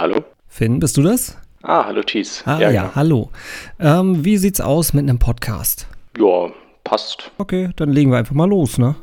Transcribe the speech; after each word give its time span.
hallo. 0.00 0.24
Finn, 0.48 0.80
bist 0.80 0.96
du 0.96 1.02
das? 1.02 1.36
Ah, 1.62 1.84
hallo 1.84 2.02
Thies. 2.02 2.42
Ah, 2.46 2.58
ja, 2.58 2.70
genau. 2.70 2.94
hallo. 2.94 3.30
Ähm, 3.78 4.24
wie 4.24 4.38
sieht's 4.38 4.60
aus 4.60 4.94
mit 4.94 5.08
einem 5.08 5.18
Podcast? 5.18 5.86
Ja, 6.18 6.48
passt. 6.84 7.30
Okay, 7.36 7.70
dann 7.76 7.90
legen 7.90 8.10
wir 8.10 8.18
einfach 8.18 8.34
mal 8.34 8.48
los, 8.48 8.78
ne? 8.78 8.96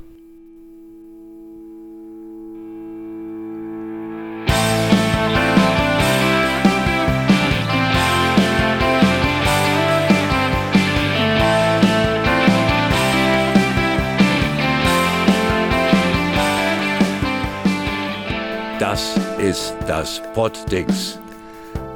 Das 19.87 20.21
Poddings. 20.33 21.17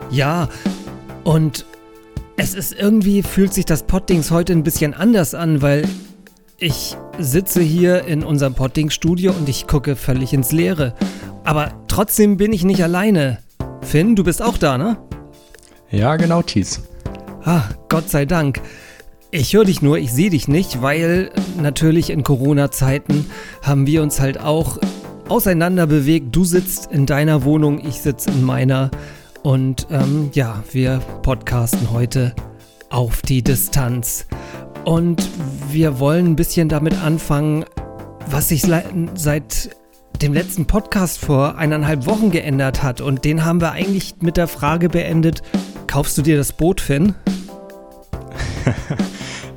Ja, 0.09 0.47
und 1.23 1.65
es 2.37 2.53
ist 2.53 2.73
irgendwie, 2.73 3.21
fühlt 3.21 3.53
sich 3.53 3.65
das 3.65 3.83
Poddings 3.83 4.31
heute 4.31 4.53
ein 4.53 4.63
bisschen 4.63 4.93
anders 4.93 5.35
an, 5.35 5.61
weil 5.61 5.87
ich 6.57 6.95
sitze 7.19 7.61
hier 7.61 8.05
in 8.05 8.23
unserem 8.23 8.53
Poddings-Studio 8.53 9.33
und 9.33 9.49
ich 9.49 9.67
gucke 9.67 9.95
völlig 9.95 10.33
ins 10.33 10.51
Leere. 10.51 10.95
Aber 11.43 11.73
trotzdem 11.87 12.37
bin 12.37 12.53
ich 12.53 12.63
nicht 12.63 12.81
alleine. 12.83 13.39
Finn, 13.81 14.15
du 14.15 14.23
bist 14.23 14.41
auch 14.41 14.57
da, 14.57 14.77
ne? 14.77 14.97
Ja, 15.89 16.15
genau, 16.15 16.41
Thies. 16.41 16.81
Ah, 17.43 17.63
Gott 17.89 18.09
sei 18.09 18.25
Dank. 18.25 18.61
Ich 19.31 19.53
höre 19.53 19.65
dich 19.65 19.81
nur, 19.81 19.97
ich 19.97 20.11
sehe 20.11 20.29
dich 20.29 20.47
nicht, 20.47 20.81
weil 20.81 21.31
natürlich 21.61 22.09
in 22.09 22.23
Corona-Zeiten 22.23 23.29
haben 23.61 23.87
wir 23.87 24.01
uns 24.03 24.19
halt 24.19 24.39
auch 24.39 24.77
auseinander 25.31 25.87
bewegt. 25.87 26.35
Du 26.35 26.43
sitzt 26.43 26.91
in 26.91 27.05
deiner 27.05 27.45
Wohnung, 27.45 27.81
ich 27.87 28.01
sitze 28.01 28.29
in 28.29 28.43
meiner. 28.43 28.91
Und 29.43 29.87
ähm, 29.89 30.29
ja, 30.33 30.61
wir 30.71 30.99
podcasten 31.21 31.89
heute 31.91 32.35
auf 32.89 33.21
die 33.21 33.41
Distanz. 33.41 34.27
Und 34.83 35.25
wir 35.69 35.99
wollen 35.99 36.25
ein 36.25 36.35
bisschen 36.35 36.67
damit 36.67 37.01
anfangen, 37.01 37.63
was 38.27 38.49
sich 38.49 38.63
seit 39.15 39.69
dem 40.21 40.33
letzten 40.33 40.65
Podcast 40.65 41.19
vor 41.19 41.57
eineinhalb 41.57 42.05
Wochen 42.07 42.29
geändert 42.29 42.83
hat. 42.83 42.99
Und 42.99 43.23
den 43.23 43.45
haben 43.45 43.61
wir 43.61 43.71
eigentlich 43.71 44.15
mit 44.19 44.35
der 44.35 44.49
Frage 44.49 44.89
beendet, 44.89 45.43
kaufst 45.87 46.17
du 46.17 46.23
dir 46.23 46.35
das 46.35 46.51
Boot, 46.51 46.81
Finn? 46.81 47.15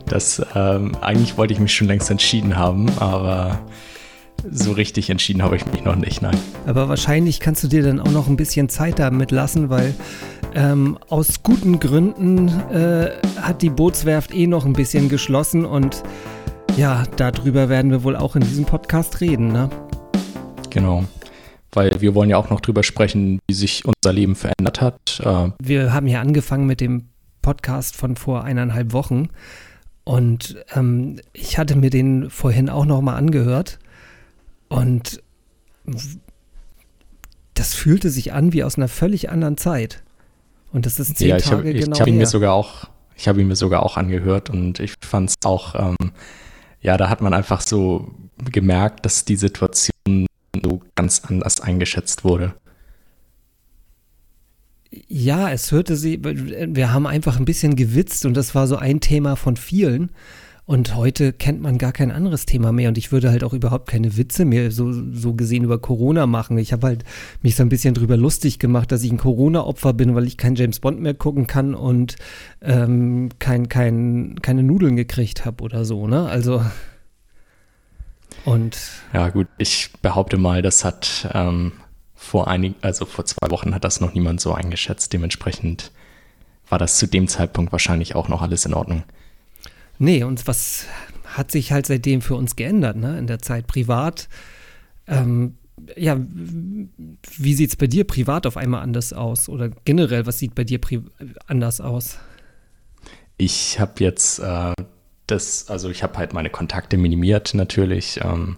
Das, 0.07 0.41
ähm, 0.55 0.95
eigentlich 1.01 1.39
wollte 1.39 1.55
ich 1.55 1.61
mich 1.61 1.75
schon 1.75 1.87
längst 1.87 2.11
entschieden 2.11 2.57
haben, 2.57 2.91
aber 2.99 3.59
so 4.51 4.73
richtig 4.73 5.11
entschieden 5.11 5.43
habe 5.43 5.57
ich 5.57 5.67
mich 5.67 5.85
noch 5.85 5.97
nicht, 5.97 6.23
nein. 6.23 6.37
Aber 6.67 6.89
wahrscheinlich 6.89 7.41
kannst 7.41 7.65
du 7.65 7.69
dir 7.69 7.83
dann 7.83 8.01
auch 8.01 8.11
noch 8.11 8.29
ein 8.29 8.37
bisschen 8.37 8.69
Zeit 8.69 8.99
damit 8.99 9.31
lassen, 9.31 9.71
weil 9.71 9.95
ähm, 10.55 10.99
aus 11.09 11.43
guten 11.43 11.81
Gründen 11.81 12.49
äh, 12.71 13.11
hat 13.41 13.63
die 13.63 13.71
Bootswerft 13.71 14.35
eh 14.35 14.47
noch 14.47 14.65
ein 14.65 14.73
bisschen 14.73 15.09
geschlossen 15.09 15.65
und 15.65 16.03
ja, 16.77 17.05
darüber 17.17 17.69
werden 17.69 17.91
wir 17.91 18.03
wohl 18.03 18.17
auch 18.17 18.37
in 18.37 18.43
diesem 18.43 18.65
Podcast 18.65 19.21
reden, 19.21 19.53
ne? 19.53 19.71
Genau. 20.71 21.05
Weil 21.73 22.01
wir 22.01 22.15
wollen 22.15 22.31
ja 22.31 22.37
auch 22.37 22.51
noch 22.51 22.61
drüber 22.61 22.83
sprechen, 22.83 23.39
wie 23.49 23.55
sich 23.55 23.85
unser 23.85 24.13
Leben 24.13 24.35
verändert 24.35 24.81
hat. 24.81 25.21
Äh, 25.25 25.51
Wir 25.61 25.93
haben 25.93 26.07
ja 26.07 26.21
angefangen 26.21 26.67
mit 26.67 26.81
dem 26.81 27.09
Podcast 27.43 27.97
von 27.97 28.17
vor 28.17 28.45
eineinhalb 28.45 28.93
Wochen 28.93 29.29
und 30.05 30.57
ähm, 30.75 31.21
ich 31.33 31.59
hatte 31.59 31.77
mir 31.77 31.91
den 31.91 32.31
vorhin 32.31 32.69
auch 32.69 32.87
noch 32.87 33.01
mal 33.01 33.17
angehört 33.17 33.79
und 34.69 35.23
das 37.55 37.75
fühlte 37.75 38.11
sich 38.11 38.33
an 38.33 38.53
wie 38.53 38.65
aus 38.65 38.77
einer 38.77 38.89
völlig 38.89 39.31
anderen 39.31 39.57
Zeit. 39.57 40.03
Und 40.73 40.87
das 40.87 40.99
ist 40.99 41.17
zehn 41.17 41.29
ja, 41.29 41.37
ich 41.37 41.47
habe 41.47 41.63
Tage 41.63 41.71
ich, 41.71 41.85
genau 41.85 41.95
ich 41.95 42.01
hab 42.01 42.09
ihn 42.09 42.19
mir 42.19 42.27
sogar 42.27 42.53
auch, 42.53 42.89
ich 43.17 43.29
habe 43.29 43.41
ihn 43.41 43.47
mir 43.47 43.57
sogar 43.57 43.85
auch 43.85 43.97
angehört 43.97 44.51
und 44.51 44.81
ich 44.81 44.95
fand 45.01 45.31
es 45.31 45.37
auch, 45.45 45.75
ähm, 45.77 46.13
ja, 46.81 46.97
da 46.97 47.09
hat 47.09 47.21
man 47.21 47.33
einfach 47.33 47.61
so 47.61 48.11
gemerkt, 48.51 49.07
dass 49.07 49.25
die 49.25 49.37
Situation 49.37 50.27
so 50.63 50.83
ganz 50.97 51.23
anders 51.25 51.61
eingeschätzt 51.61 52.25
wurde. 52.25 52.55
Ja, 55.09 55.51
es 55.51 55.73
hörte 55.73 55.97
sie, 55.97 56.21
wir 56.23 56.93
haben 56.93 57.07
einfach 57.07 57.39
ein 57.39 57.45
bisschen 57.45 57.77
gewitzt 57.77 58.27
und 58.27 58.35
das 58.35 58.55
war 58.55 58.67
so 58.67 58.77
ein 58.77 59.01
Thema 59.01 59.37
von 59.37 59.57
vielen. 59.57 60.11
Und 60.67 60.95
heute 60.97 61.35
kennt 61.35 61.61
man 61.61 61.77
gar 61.77 61.93
kein 61.93 62.11
anderes 62.11 62.47
Thema 62.47 62.73
mehr 62.73 62.89
und 62.89 62.97
ich 62.97 63.13
würde 63.13 63.31
halt 63.31 63.45
auch 63.45 63.53
überhaupt 63.53 63.87
keine 63.87 64.17
Witze 64.17 64.47
mehr 64.47 64.71
so, 64.71 64.93
so 65.13 65.35
gesehen 65.35 65.63
über 65.63 65.79
Corona 65.79 66.27
machen. 66.27 66.57
Ich 66.57 66.73
habe 66.73 66.87
halt 66.87 67.05
mich 67.43 67.55
so 67.55 67.63
ein 67.63 67.69
bisschen 67.69 67.93
drüber 67.93 68.17
lustig 68.17 68.59
gemacht, 68.59 68.91
dass 68.91 69.03
ich 69.03 69.13
ein 69.13 69.19
Corona-Opfer 69.19 69.93
bin, 69.93 70.15
weil 70.15 70.27
ich 70.27 70.39
kein 70.39 70.55
James 70.55 70.81
Bond 70.81 71.01
mehr 71.01 71.13
gucken 71.13 71.47
kann 71.47 71.75
und 71.75 72.17
ähm, 72.63 73.29
kein, 73.39 73.69
kein, 73.69 74.37
keine 74.41 74.63
Nudeln 74.63 74.97
gekriegt 74.97 75.45
habe 75.45 75.63
oder 75.63 75.85
so, 75.85 76.07
ne? 76.07 76.27
Also 76.27 76.63
und 78.47 78.79
Ja, 79.13 79.29
gut, 79.29 79.49
ich 79.59 79.91
behaupte 80.01 80.39
mal, 80.39 80.63
das 80.63 80.85
hat 80.85 81.29
ähm, 81.33 81.73
vor 82.15 82.49
einigen, 82.49 82.75
also 82.81 83.05
vor 83.05 83.27
zwei 83.27 83.51
Wochen 83.51 83.75
hat 83.75 83.85
das 83.85 84.01
noch 84.01 84.15
niemand 84.15 84.41
so 84.41 84.53
eingeschätzt. 84.55 85.13
Dementsprechend 85.13 85.93
war 86.69 86.79
das 86.79 86.97
zu 86.97 87.07
dem 87.07 87.29
Zeitpunkt 87.29 87.71
wahrscheinlich 87.73 88.15
auch 88.15 88.29
noch 88.29 88.43
alles 88.43 88.65
in 88.65 88.75
Ordnung. 88.75 89.05
Nee, 89.99 90.25
und 90.25 90.47
was 90.47 90.87
hat 91.25 91.51
sich 91.51 91.73
halt 91.73 91.87
seitdem 91.87 92.21
für 92.21 92.37
uns 92.37 92.57
geändert, 92.57 92.97
ne? 92.97 93.19
In 93.19 93.27
der 93.27 93.41
Zeit 93.41 93.67
privat. 93.67 94.29
Ähm, 95.07 95.57
ja, 95.97 96.17
wie 97.37 97.55
sieht 97.55 97.71
es 97.71 97.77
bei 97.77 97.87
dir 97.87 98.05
privat 98.05 98.47
auf 98.47 98.57
einmal 98.57 98.83
anders 98.83 99.13
aus? 99.13 99.49
Oder 99.49 99.71
generell, 99.85 100.27
was 100.27 100.39
sieht 100.39 100.55
bei 100.55 100.65
dir 100.65 100.81
anders 101.47 101.81
aus? 101.81 102.19
Ich 103.37 103.81
habe 103.81 103.93
jetzt 103.99 104.39
äh, 104.39 104.73
das, 105.27 105.69
also 105.69 105.91
ich 105.91 106.03
habe 106.03 106.19
halt 106.19 106.33
meine 106.33 106.51
Kontakte 106.51 106.97
minimiert 106.97 107.55
natürlich, 107.55 108.21
ähm, 108.23 108.57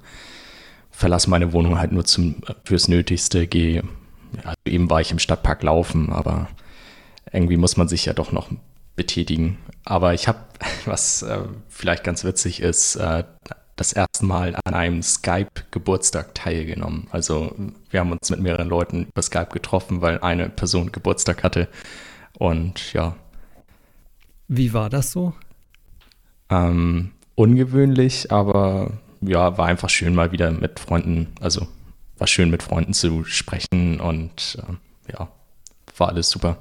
verlasse 0.91 1.31
meine 1.31 1.53
Wohnung 1.53 1.79
halt 1.79 1.93
nur 1.93 2.05
zum, 2.05 2.37
fürs 2.65 2.89
Nötigste, 2.89 3.47
gehe, 3.47 3.83
also 4.43 4.57
eben 4.67 4.91
war 4.91 5.01
ich 5.01 5.11
im 5.11 5.19
Stadtpark 5.19 5.63
laufen, 5.63 6.13
aber 6.13 6.49
irgendwie 7.33 7.57
muss 7.57 7.77
man 7.77 7.89
sich 7.89 8.05
ja 8.07 8.13
doch 8.13 8.33
noch 8.33 8.51
betätigen. 8.97 9.59
Aber 9.85 10.15
ich 10.15 10.29
habe, 10.29 10.41
was 10.87 11.23
äh, 11.23 11.41
vielleicht 11.69 12.05
ganz 12.05 12.25
witzig 12.25 12.61
ist, 12.61 12.97
äh, 12.97 13.25
das 13.77 13.93
erste 13.93 14.25
Mal 14.25 14.57
an 14.65 14.75
einem 14.75 15.03
Skype-Geburtstag 15.03 16.35
teilgenommen. 16.35 17.09
Also 17.11 17.55
wir 17.91 18.01
haben 18.01 18.11
uns 18.11 18.31
mit 18.31 18.41
mehreren 18.41 18.69
Leuten 18.69 19.05
über 19.05 19.21
Skype 19.21 19.51
getroffen, 19.53 20.01
weil 20.01 20.19
eine 20.21 20.49
Person 20.49 20.93
Geburtstag 20.93 21.45
hatte. 21.45 21.69
Und 22.39 22.95
ja, 22.95 23.17
Wie 24.49 24.73
war 24.73 24.89
das 24.89 25.13
so? 25.13 25.35
ähm, 26.51 27.13
ungewöhnlich, 27.35 28.31
aber 28.33 28.93
ja, 29.21 29.59
war 29.59 29.67
einfach 29.67 29.91
schön 29.91 30.15
mal 30.15 30.33
wieder 30.33 30.51
mit 30.51 30.81
Freunden, 30.81 31.33
also 31.41 31.67
war 32.19 32.27
schön 32.27 32.51
mit 32.51 32.63
Freunden 32.63 32.95
zu 32.95 33.25
sprechen 33.25 34.01
und 34.01 34.59
ähm, 34.67 34.79
ja, 35.13 35.29
war 35.97 36.09
alles 36.09 36.31
super. 36.31 36.59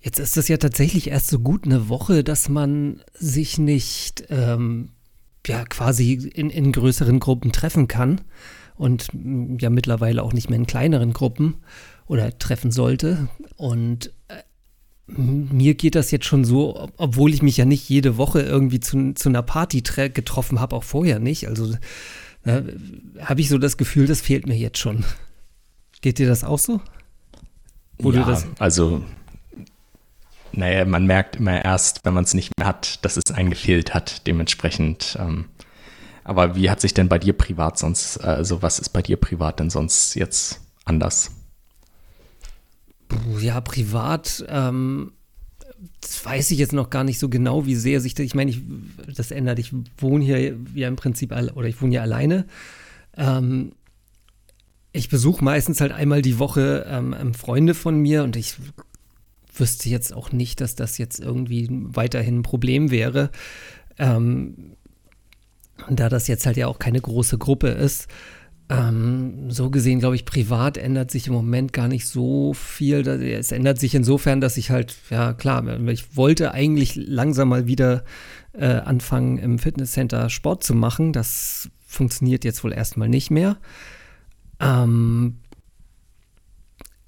Jetzt 0.00 0.18
ist 0.20 0.36
es 0.36 0.48
ja 0.48 0.56
tatsächlich 0.56 1.08
erst 1.10 1.28
so 1.28 1.38
gut 1.40 1.64
eine 1.64 1.88
Woche, 1.88 2.22
dass 2.22 2.48
man 2.48 3.02
sich 3.14 3.58
nicht 3.58 4.24
ähm, 4.30 4.90
ja 5.46 5.64
quasi 5.64 6.12
in, 6.12 6.50
in 6.50 6.72
größeren 6.72 7.18
Gruppen 7.18 7.50
treffen 7.52 7.88
kann 7.88 8.20
und 8.76 9.08
mm, 9.12 9.56
ja 9.60 9.70
mittlerweile 9.70 10.22
auch 10.22 10.32
nicht 10.32 10.48
mehr 10.50 10.58
in 10.58 10.66
kleineren 10.66 11.12
Gruppen 11.12 11.56
oder 12.06 12.38
treffen 12.38 12.70
sollte. 12.70 13.28
Und 13.56 14.12
äh, 14.28 14.42
mir 15.08 15.74
geht 15.74 15.94
das 15.96 16.10
jetzt 16.12 16.26
schon 16.26 16.44
so, 16.44 16.76
ob- 16.80 16.92
obwohl 16.98 17.32
ich 17.34 17.42
mich 17.42 17.56
ja 17.56 17.64
nicht 17.64 17.88
jede 17.88 18.16
Woche 18.16 18.42
irgendwie 18.42 18.80
zu, 18.80 19.12
zu 19.14 19.28
einer 19.28 19.42
Party 19.42 19.80
getroffen 19.82 20.60
habe, 20.60 20.76
auch 20.76 20.84
vorher 20.84 21.18
nicht. 21.18 21.48
Also 21.48 21.74
äh, 22.44 22.62
habe 23.20 23.40
ich 23.40 23.48
so 23.48 23.58
das 23.58 23.76
Gefühl, 23.76 24.06
das 24.06 24.20
fehlt 24.20 24.46
mir 24.46 24.56
jetzt 24.56 24.78
schon. 24.78 25.04
Geht 26.00 26.18
dir 26.18 26.28
das 26.28 26.44
auch 26.44 26.58
so? 26.60 26.80
Wo 27.98 28.12
ja, 28.12 28.24
das- 28.24 28.46
also 28.60 29.02
naja, 30.56 30.84
man 30.84 31.06
merkt 31.06 31.36
immer 31.36 31.64
erst, 31.64 32.04
wenn 32.04 32.14
man 32.14 32.24
es 32.24 32.34
nicht 32.34 32.50
mehr 32.58 32.66
hat, 32.66 33.04
dass 33.04 33.16
es 33.16 33.32
einen 33.32 33.50
gefehlt 33.50 33.94
hat, 33.94 34.26
dementsprechend. 34.26 35.16
Ähm, 35.20 35.46
aber 36.24 36.56
wie 36.56 36.70
hat 36.70 36.80
sich 36.80 36.94
denn 36.94 37.08
bei 37.08 37.18
dir 37.18 37.32
privat 37.32 37.78
sonst, 37.78 38.18
also 38.18 38.62
was 38.62 38.78
ist 38.78 38.90
bei 38.90 39.02
dir 39.02 39.16
privat 39.16 39.60
denn 39.60 39.70
sonst 39.70 40.14
jetzt 40.14 40.60
anders? 40.84 41.30
Ja, 43.38 43.60
privat, 43.60 44.44
ähm, 44.48 45.12
weiß 46.24 46.50
ich 46.50 46.58
jetzt 46.58 46.72
noch 46.72 46.90
gar 46.90 47.04
nicht 47.04 47.18
so 47.18 47.28
genau, 47.28 47.66
wie 47.66 47.76
sehr 47.76 48.00
sich 48.00 48.14
das, 48.14 48.26
ich 48.26 48.34
meine, 48.34 48.50
ich, 48.50 48.60
das 49.14 49.30
ändert, 49.30 49.58
ich 49.58 49.72
wohne 49.98 50.24
hier 50.24 50.56
ja 50.74 50.88
im 50.88 50.96
Prinzip, 50.96 51.32
oder 51.32 51.68
ich 51.68 51.80
wohne 51.80 51.94
ja 51.94 52.02
alleine. 52.02 52.46
Ähm, 53.16 53.72
ich 54.92 55.08
besuche 55.08 55.44
meistens 55.44 55.80
halt 55.80 55.92
einmal 55.92 56.22
die 56.22 56.38
Woche 56.38 56.86
ähm, 56.88 57.14
ähm, 57.18 57.34
Freunde 57.34 57.74
von 57.74 57.98
mir 58.00 58.24
und 58.24 58.34
ich 58.34 58.56
wüsste 59.60 59.88
jetzt 59.88 60.14
auch 60.14 60.32
nicht, 60.32 60.60
dass 60.60 60.74
das 60.74 60.98
jetzt 60.98 61.20
irgendwie 61.20 61.68
weiterhin 61.70 62.38
ein 62.38 62.42
Problem 62.42 62.90
wäre. 62.90 63.30
Ähm, 63.98 64.76
da 65.90 66.08
das 66.08 66.28
jetzt 66.28 66.46
halt 66.46 66.56
ja 66.56 66.66
auch 66.66 66.78
keine 66.78 67.00
große 67.00 67.38
Gruppe 67.38 67.68
ist. 67.68 68.08
Ähm, 68.68 69.50
so 69.50 69.70
gesehen, 69.70 70.00
glaube 70.00 70.16
ich, 70.16 70.24
privat 70.24 70.76
ändert 70.76 71.10
sich 71.10 71.28
im 71.28 71.34
Moment 71.34 71.72
gar 71.72 71.86
nicht 71.86 72.06
so 72.06 72.52
viel. 72.52 73.06
Es 73.06 73.52
ändert 73.52 73.78
sich 73.78 73.94
insofern, 73.94 74.40
dass 74.40 74.56
ich 74.56 74.70
halt, 74.70 74.96
ja 75.10 75.34
klar, 75.34 75.64
ich 75.88 76.16
wollte 76.16 76.52
eigentlich 76.52 76.96
langsam 76.96 77.50
mal 77.50 77.66
wieder 77.66 78.04
äh, 78.52 78.66
anfangen, 78.66 79.38
im 79.38 79.58
Fitnesscenter 79.58 80.30
Sport 80.30 80.64
zu 80.64 80.74
machen. 80.74 81.12
Das 81.12 81.70
funktioniert 81.86 82.44
jetzt 82.44 82.64
wohl 82.64 82.72
erstmal 82.72 83.08
nicht 83.08 83.30
mehr. 83.30 83.56
Ähm, 84.58 85.36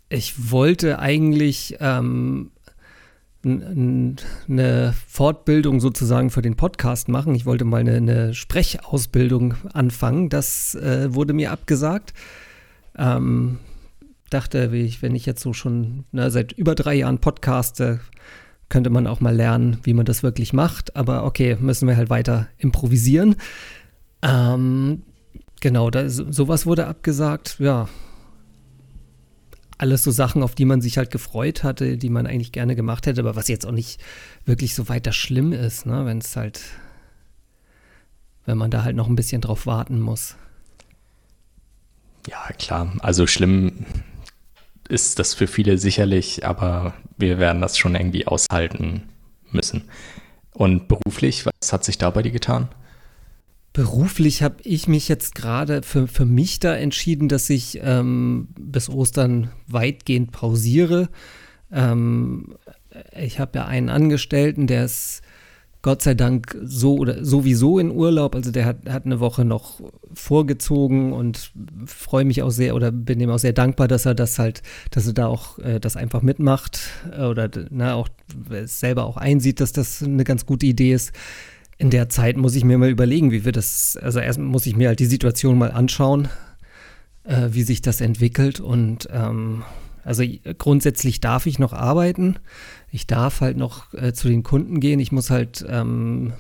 ich 0.09 0.51
wollte 0.51 0.99
eigentlich 0.99 1.77
ähm, 1.81 2.51
eine 3.45 4.95
Fortbildung 5.07 5.81
sozusagen 5.81 6.31
für 6.31 6.43
den 6.43 6.57
Podcast 6.57 7.09
machen. 7.09 7.35
Ich 7.35 7.47
wollte 7.47 7.65
mal 7.65 7.81
eine, 7.81 7.97
eine 7.97 8.35
Sprechausbildung 8.35 9.55
anfangen. 9.73 10.29
Das 10.29 10.75
äh, 10.75 11.15
wurde 11.15 11.33
mir 11.33 11.53
abgesagt. 11.53 12.15
Ähm, 12.97 13.59
dachte, 14.31 14.73
wenn 14.73 15.15
ich 15.15 15.27
jetzt 15.27 15.43
so 15.43 15.53
schon 15.53 16.05
na, 16.11 16.31
seit 16.31 16.53
über 16.53 16.75
drei 16.75 16.95
Jahren 16.95 17.19
podcaste, 17.19 18.01
könnte 18.69 18.91
man 18.91 19.07
auch 19.07 19.21
mal 19.21 19.35
lernen, 19.35 19.79
wie 19.83 19.95
man 19.95 20.05
das 20.05 20.23
wirklich 20.23 20.53
macht. 20.53 20.97
Aber 20.97 21.25
okay, 21.25 21.57
müssen 21.61 21.89
wir 21.89 21.97
halt 21.97 22.11
weiter 22.11 22.49
improvisieren. 22.59 23.37
Ähm, 24.23 25.03
genau, 25.61 25.91
da, 25.91 26.09
sowas 26.09 26.67
wurde 26.67 26.87
abgesagt. 26.87 27.57
Ja, 27.61 27.89
alles 29.79 30.03
so 30.03 30.11
Sachen, 30.11 30.43
auf 30.43 30.55
die 30.55 30.65
man 30.65 30.81
sich 30.81 30.99
halt 30.99 31.11
gefreut 31.11 31.63
hatte, 31.63 31.97
die 31.97 32.11
man 32.11 32.27
eigentlich 32.27 32.53
gerne 32.53 32.77
gemacht 32.77 33.07
hätte, 33.07 33.21
aber 33.21 33.37
was 33.37 33.49
jetzt 33.49 33.65
auch 33.65 33.73
nicht 33.73 34.01
wirklich 34.45 34.75
so 34.75 34.89
weiter 34.89 35.13
schlimm 35.13 35.53
ist, 35.53 35.87
ne? 35.87 36.05
wenn 36.05 36.19
es 36.19 36.37
halt, 36.37 36.61
wenn 38.45 38.59
man 38.59 38.71
da 38.71 38.83
halt 38.83 38.97
noch 38.97 39.09
ein 39.09 39.17
bisschen 39.17 39.41
drauf 39.41 39.67
warten 39.67 40.01
muss. 40.01 40.37
Ja, 42.29 42.49
klar. 42.59 42.93
Also 43.01 43.27
schlimm 43.27 43.87
ist 44.89 45.19
das 45.19 45.35
für 45.35 45.47
viele 45.47 45.79
sicherlich, 45.79 46.45
aber 46.45 46.95
wir 47.17 47.39
werden 47.39 47.63
das 47.63 47.79
schon 47.79 47.95
irgendwie 47.95 48.27
aushalten 48.27 49.09
müssen. 49.51 49.85
Und 50.53 50.89
beruflich, 50.89 51.47
was 51.47 51.73
hat 51.73 51.85
sich 51.85 51.99
da 51.99 52.11
bei 52.11 52.23
dir 52.23 52.33
getan? 52.33 52.69
Beruflich 53.73 54.43
habe 54.43 54.57
ich 54.65 54.89
mich 54.89 55.09
jetzt 55.09 55.35
gerade 55.35 55.83
für, 55.83 56.09
für 56.09 56.25
mich 56.25 56.59
da 56.59 56.75
entschieden, 56.75 57.29
dass 57.29 57.49
ich 57.51 57.79
ähm, 57.83 58.49
bis 58.59 58.89
Ostern 58.89 59.51
weitgehend 59.67 60.33
pausiere. 60.33 61.09
Ähm, 61.71 62.57
ich 63.17 63.39
habe 63.39 63.59
ja 63.59 63.67
einen 63.67 63.89
Angestellten, 63.89 64.67
der 64.67 64.85
ist 64.85 65.23
Gott 65.81 66.03
sei 66.03 66.15
Dank 66.15 66.59
so 66.65 66.97
oder 66.97 67.25
sowieso 67.25 67.79
in 67.79 67.93
Urlaub. 67.93 68.35
Also 68.35 68.51
der 68.51 68.65
hat, 68.65 68.89
hat 68.89 69.07
eine 69.07 69.21
Woche 69.21 69.45
noch 69.45 69.81
vorgezogen 70.13 71.13
und 71.13 71.53
freue 71.87 72.25
mich 72.25 72.43
auch 72.43 72.51
sehr 72.51 72.75
oder 72.75 72.91
bin 72.91 73.21
ihm 73.21 73.31
auch 73.31 73.39
sehr 73.39 73.53
dankbar, 73.53 73.87
dass 73.87 74.05
er 74.05 74.15
das 74.15 74.39
halt, 74.41 74.63
dass 74.91 75.07
er 75.07 75.13
da 75.13 75.29
auch 75.29 75.59
äh, 75.61 75.79
das 75.79 75.97
einfach 75.97 76.23
mitmacht 76.23 76.81
oder 77.17 77.49
na, 77.71 77.95
auch 77.95 78.09
selber 78.65 79.05
auch 79.05 79.17
einsieht, 79.17 79.61
dass 79.61 79.73
das 79.73 80.03
eine 80.03 80.25
ganz 80.25 80.47
gute 80.47 80.67
Idee 80.67 80.95
ist 80.95 81.13
in 81.79 81.91
der 81.91 82.09
Zeit 82.09 82.37
muss 82.37 82.57
ich 82.57 82.65
mir 82.65 82.77
mal 82.77 82.91
überlegen, 82.91 83.31
wie 83.31 83.45
wir 83.45 83.53
das, 83.53 83.97
also 83.97 84.19
erst 84.19 84.39
muss 84.39 84.67
ich 84.67 84.77
mir 84.77 84.89
halt 84.89 84.99
die 84.99 85.07
Situation 85.07 85.57
mal 85.57 85.71
anschauen, 85.71 86.29
äh, 87.25 87.49
wie 87.51 87.63
sich 87.63 87.83
das 87.83 88.01
entwickelt 88.01 88.59
und 88.61 89.09
ähm, 89.13 89.63
also 90.05 90.25
grundsätzlich 90.57 91.21
darf 91.21 91.47
ich 91.47 91.59
noch 91.59 91.73
arbeiten. 91.73 92.37
Ich 92.91 93.07
darf 93.07 93.41
halt 93.41 93.57
noch 93.57 93.93
äh, 93.93 94.13
zu 94.13 94.29
den 94.29 94.43
Kunden 94.43 94.81
gehen. 94.81 95.01
Ich 95.01 95.13
muss 95.13 95.29
halt 95.29 95.65
ähm, 95.69 96.33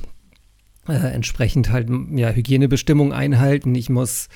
äh, 0.89 0.95
entsprechend 0.95 1.71
halt 1.71 1.91
ja, 2.13 2.31
Hygienebestimmungen 2.31 3.13
einhalten. 3.13 3.75
Ich 3.75 3.91
muss 3.91 4.29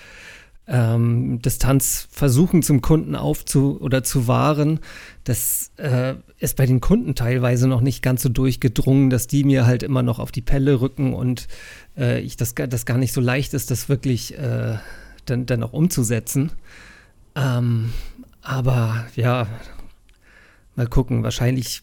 ähm, 0.68 1.40
Distanz 1.42 2.06
versuchen 2.10 2.62
zum 2.62 2.80
Kunden 2.80 3.16
aufzu 3.16 3.78
oder 3.80 4.04
zu 4.04 4.28
wahren. 4.28 4.80
Das 5.24 5.72
äh, 5.76 6.14
ist 6.38 6.56
bei 6.56 6.66
den 6.66 6.80
Kunden 6.80 7.14
teilweise 7.14 7.66
noch 7.66 7.80
nicht 7.80 8.02
ganz 8.02 8.22
so 8.22 8.28
durchgedrungen, 8.28 9.10
dass 9.10 9.26
die 9.26 9.44
mir 9.44 9.66
halt 9.66 9.82
immer 9.82 10.02
noch 10.02 10.18
auf 10.18 10.30
die 10.30 10.40
Pelle 10.40 10.80
rücken 10.80 11.14
und 11.14 11.48
äh, 11.96 12.20
ich 12.20 12.36
das, 12.36 12.54
das 12.54 12.86
gar 12.86 12.98
nicht 12.98 13.12
so 13.12 13.20
leicht 13.20 13.54
ist, 13.54 13.70
das 13.70 13.88
wirklich 13.88 14.38
äh, 14.38 14.76
dann, 15.26 15.46
dann 15.46 15.62
auch 15.62 15.72
umzusetzen. 15.72 16.52
Ähm, 17.34 17.92
aber 18.42 19.06
ja, 19.16 19.46
mal 20.76 20.86
gucken. 20.86 21.22
Wahrscheinlich, 21.22 21.82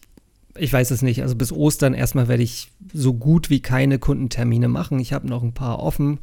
ich 0.56 0.72
weiß 0.72 0.90
es 0.90 1.02
nicht. 1.02 1.22
Also 1.22 1.34
bis 1.36 1.52
Ostern 1.52 1.94
erstmal 1.94 2.28
werde 2.28 2.42
ich 2.42 2.70
so 2.92 3.14
gut 3.14 3.50
wie 3.50 3.60
keine 3.60 3.98
Kundentermine 3.98 4.68
machen. 4.68 4.98
Ich 5.00 5.12
habe 5.12 5.28
noch 5.28 5.42
ein 5.42 5.52
paar 5.52 5.80
offen. 5.80 6.18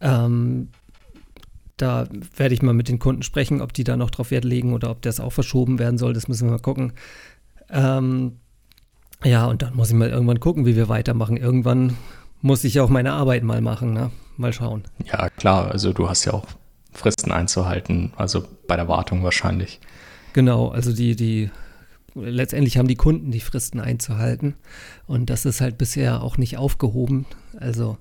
Ähm, 0.00 0.68
da 1.76 2.06
werde 2.36 2.54
ich 2.54 2.62
mal 2.62 2.74
mit 2.74 2.88
den 2.88 2.98
Kunden 2.98 3.22
sprechen, 3.22 3.60
ob 3.60 3.72
die 3.72 3.84
da 3.84 3.96
noch 3.96 4.10
drauf 4.10 4.30
Wert 4.30 4.44
legen 4.44 4.72
oder 4.72 4.90
ob 4.90 5.02
das 5.02 5.20
auch 5.20 5.32
verschoben 5.32 5.78
werden 5.78 5.98
soll. 5.98 6.12
Das 6.12 6.28
müssen 6.28 6.46
wir 6.46 6.52
mal 6.52 6.58
gucken. 6.58 6.92
Ähm, 7.70 8.38
ja, 9.24 9.46
und 9.46 9.62
dann 9.62 9.74
muss 9.74 9.88
ich 9.88 9.96
mal 9.96 10.10
irgendwann 10.10 10.40
gucken, 10.40 10.66
wie 10.66 10.76
wir 10.76 10.88
weitermachen. 10.88 11.36
Irgendwann 11.36 11.96
muss 12.42 12.62
ich 12.64 12.78
auch 12.78 12.90
meine 12.90 13.12
Arbeit 13.12 13.42
mal 13.42 13.60
machen. 13.60 13.92
Ne? 13.92 14.10
Mal 14.36 14.52
schauen. 14.52 14.84
Ja, 15.04 15.30
klar. 15.30 15.70
Also 15.70 15.92
du 15.92 16.08
hast 16.08 16.24
ja 16.26 16.34
auch 16.34 16.46
Fristen 16.92 17.32
einzuhalten. 17.32 18.12
Also 18.16 18.44
bei 18.68 18.76
der 18.76 18.86
Wartung 18.86 19.24
wahrscheinlich. 19.24 19.80
Genau. 20.34 20.68
Also 20.68 20.92
die, 20.92 21.16
die, 21.16 21.50
letztendlich 22.14 22.76
haben 22.76 22.88
die 22.88 22.96
Kunden 22.96 23.30
die 23.30 23.40
Fristen 23.40 23.80
einzuhalten. 23.80 24.54
Und 25.06 25.30
das 25.30 25.44
ist 25.44 25.60
halt 25.60 25.78
bisher 25.78 26.22
auch 26.22 26.36
nicht 26.36 26.56
aufgehoben. 26.58 27.26
Also 27.58 27.98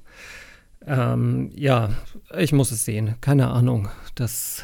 ähm, 0.85 1.51
ja, 1.55 1.91
ich 2.37 2.51
muss 2.51 2.71
es 2.71 2.85
sehen. 2.85 3.15
Keine 3.21 3.47
Ahnung. 3.49 3.89
Das, 4.15 4.63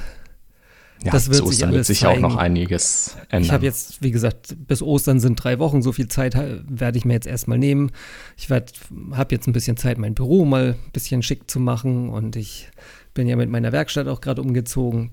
ja, 1.04 1.12
das 1.12 1.30
wird 1.30 1.48
sich 1.48 1.64
alles 1.64 1.76
wird 1.76 1.86
sich 1.86 2.00
zeigen. 2.00 2.26
auch 2.26 2.32
noch 2.32 2.38
einiges 2.38 3.16
ändern. 3.30 3.44
Ich 3.44 3.52
habe 3.52 3.66
jetzt, 3.66 4.02
wie 4.02 4.12
gesagt, 4.12 4.56
bis 4.68 4.82
Ostern 4.82 5.20
sind 5.20 5.42
drei 5.42 5.60
Wochen. 5.60 5.82
So 5.82 5.92
viel 5.92 6.08
Zeit 6.08 6.36
werde 6.36 6.98
ich 6.98 7.06
mir 7.06 7.14
jetzt 7.14 7.28
erstmal 7.28 7.58
nehmen. 7.58 7.92
Ich 8.38 8.50
habe 8.50 8.66
jetzt 9.32 9.48
ein 9.48 9.54
bisschen 9.54 9.78
Zeit, 9.78 9.98
mein 9.98 10.14
Büro 10.14 10.46
mal 10.46 10.76
ein 10.86 10.92
bisschen 10.92 11.24
schick 11.24 11.50
zu 11.50 11.60
machen. 11.60 12.10
Und 12.10 12.36
ich 12.36 12.70
bin 13.14 13.28
ja 13.28 13.36
mit 13.36 13.50
meiner 13.50 13.72
Werkstatt 13.72 14.08
auch 14.08 14.22
gerade 14.22 14.42
umgezogen. 14.42 15.12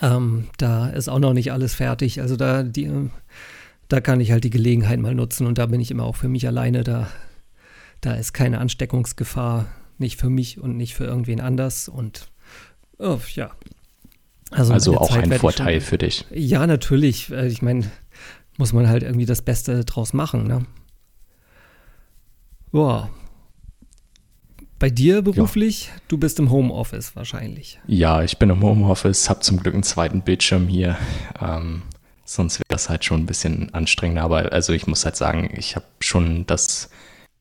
Ähm, 0.00 0.48
da 0.56 0.88
ist 0.88 1.08
auch 1.08 1.18
noch 1.18 1.34
nicht 1.34 1.52
alles 1.52 1.74
fertig. 1.74 2.20
Also 2.20 2.36
da, 2.36 2.62
die, 2.62 3.10
da 3.88 4.00
kann 4.00 4.20
ich 4.20 4.30
halt 4.30 4.44
die 4.44 4.50
Gelegenheit 4.50 5.00
mal 5.00 5.14
nutzen. 5.14 5.46
Und 5.46 5.58
da 5.58 5.66
bin 5.66 5.80
ich 5.80 5.90
immer 5.90 6.04
auch 6.04 6.16
für 6.16 6.28
mich 6.28 6.46
alleine. 6.46 6.84
Da, 6.84 7.08
da 8.00 8.14
ist 8.14 8.32
keine 8.32 8.60
Ansteckungsgefahr 8.60 9.66
nicht 9.98 10.18
für 10.18 10.30
mich 10.30 10.60
und 10.60 10.76
nicht 10.76 10.94
für 10.94 11.04
irgendwen 11.04 11.40
anders. 11.40 11.88
Und 11.88 12.28
oh, 12.98 13.18
ja. 13.34 13.50
Also, 14.50 14.72
also 14.72 14.98
auch 14.98 15.08
Zeit 15.08 15.24
ein 15.24 15.38
Vorteil 15.38 15.80
schon, 15.80 15.88
für 15.88 15.98
dich. 15.98 16.26
Ja, 16.30 16.66
natürlich. 16.66 17.30
Äh, 17.30 17.46
ich 17.46 17.62
meine, 17.62 17.90
muss 18.58 18.72
man 18.72 18.88
halt 18.88 19.02
irgendwie 19.02 19.26
das 19.26 19.42
Beste 19.42 19.84
draus 19.84 20.12
machen. 20.12 20.46
Ne? 20.46 20.66
Boah. 22.70 23.10
Bei 24.78 24.90
dir 24.90 25.22
beruflich, 25.22 25.86
ja. 25.86 25.92
du 26.08 26.18
bist 26.18 26.40
im 26.40 26.50
Homeoffice 26.50 27.14
wahrscheinlich. 27.14 27.80
Ja, 27.86 28.24
ich 28.24 28.38
bin 28.38 28.50
im 28.50 28.62
Homeoffice, 28.62 29.30
habe 29.30 29.40
zum 29.40 29.58
Glück 29.58 29.74
einen 29.74 29.84
zweiten 29.84 30.22
Bildschirm 30.22 30.66
hier. 30.66 30.98
Ähm, 31.40 31.82
sonst 32.24 32.58
wäre 32.58 32.64
das 32.68 32.88
halt 32.88 33.04
schon 33.04 33.20
ein 33.20 33.26
bisschen 33.26 33.72
anstrengender. 33.74 34.22
Aber 34.22 34.52
also 34.52 34.72
ich 34.72 34.86
muss 34.86 35.04
halt 35.04 35.16
sagen, 35.16 35.50
ich 35.56 35.76
habe 35.76 35.86
schon 36.00 36.46
das 36.46 36.90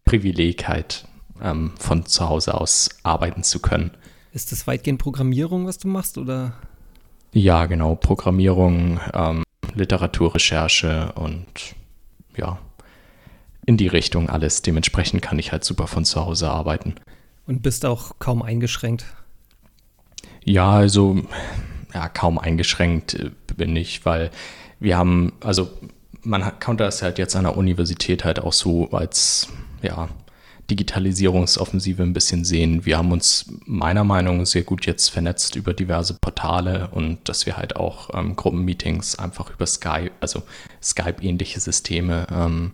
Privileg 0.06 0.68
halt 0.68 1.08
ähm, 1.42 1.72
von 1.78 2.06
zu 2.06 2.28
Hause 2.28 2.60
aus 2.60 2.90
arbeiten 3.04 3.44
zu 3.44 3.60
können. 3.60 3.92
Ist 4.34 4.52
das 4.52 4.68
weitgehend 4.68 5.00
Programmierung, 5.00 5.68
was 5.68 5.78
du 5.78 5.88
machst, 5.88 6.18
oder? 6.18 6.54
Ja, 7.34 7.66
genau. 7.66 7.96
Programmierung, 7.96 9.00
ähm, 9.14 9.44
Literaturrecherche 9.74 11.14
und 11.14 11.76
ja, 12.36 12.58
in 13.66 13.78
die 13.78 13.88
Richtung 13.88 14.30
alles. 14.30 14.62
Dementsprechend 14.62 15.22
kann 15.22 15.40
ich 15.40 15.52
halt 15.52 15.64
super 15.64 15.88
von 15.88 16.06
zu 16.06 16.26
Hause 16.26 16.50
arbeiten. 16.50 16.96
Und 17.46 17.62
bist 17.62 17.86
auch 17.86 18.14
kaum 18.20 18.42
eingeschränkt? 18.42 19.06
Ja, 20.44 20.72
also 20.72 21.22
ja, 21.94 22.10
kaum 22.10 22.38
eingeschränkt 22.38 23.16
äh, 23.16 23.32
bin 23.56 23.76
ich, 23.76 24.06
weil 24.06 24.32
wir 24.80 24.98
haben, 24.98 25.34
also 25.42 25.70
man 26.24 26.60
kann 26.60 26.78
das 26.78 27.02
halt 27.02 27.18
jetzt 27.18 27.36
an 27.36 27.44
der 27.44 27.58
Universität 27.58 28.24
halt 28.24 28.40
auch 28.40 28.54
so 28.54 28.90
als 28.92 29.50
ja, 29.82 30.10
Digitalisierungsoffensive 30.72 32.02
ein 32.02 32.14
bisschen 32.14 32.46
sehen. 32.46 32.86
Wir 32.86 32.98
haben 32.98 33.12
uns 33.12 33.46
meiner 33.66 34.06
Meinung 34.06 34.38
nach 34.38 34.46
sehr 34.46 34.64
gut 34.64 34.86
jetzt 34.86 35.10
vernetzt 35.10 35.58
über 35.58 35.74
diverse 35.74 36.14
Portale 36.14 36.88
und 36.92 37.28
dass 37.28 37.46
wir 37.46 37.58
halt 37.58 37.76
auch 37.76 38.10
ähm, 38.14 38.38
Gruppenmeetings 38.38 39.20
einfach 39.20 39.50
über 39.54 39.66
Skype, 39.66 40.12
also 40.22 40.44
Skype-ähnliche 40.82 41.60
Systeme 41.60 42.26
ähm, 42.34 42.72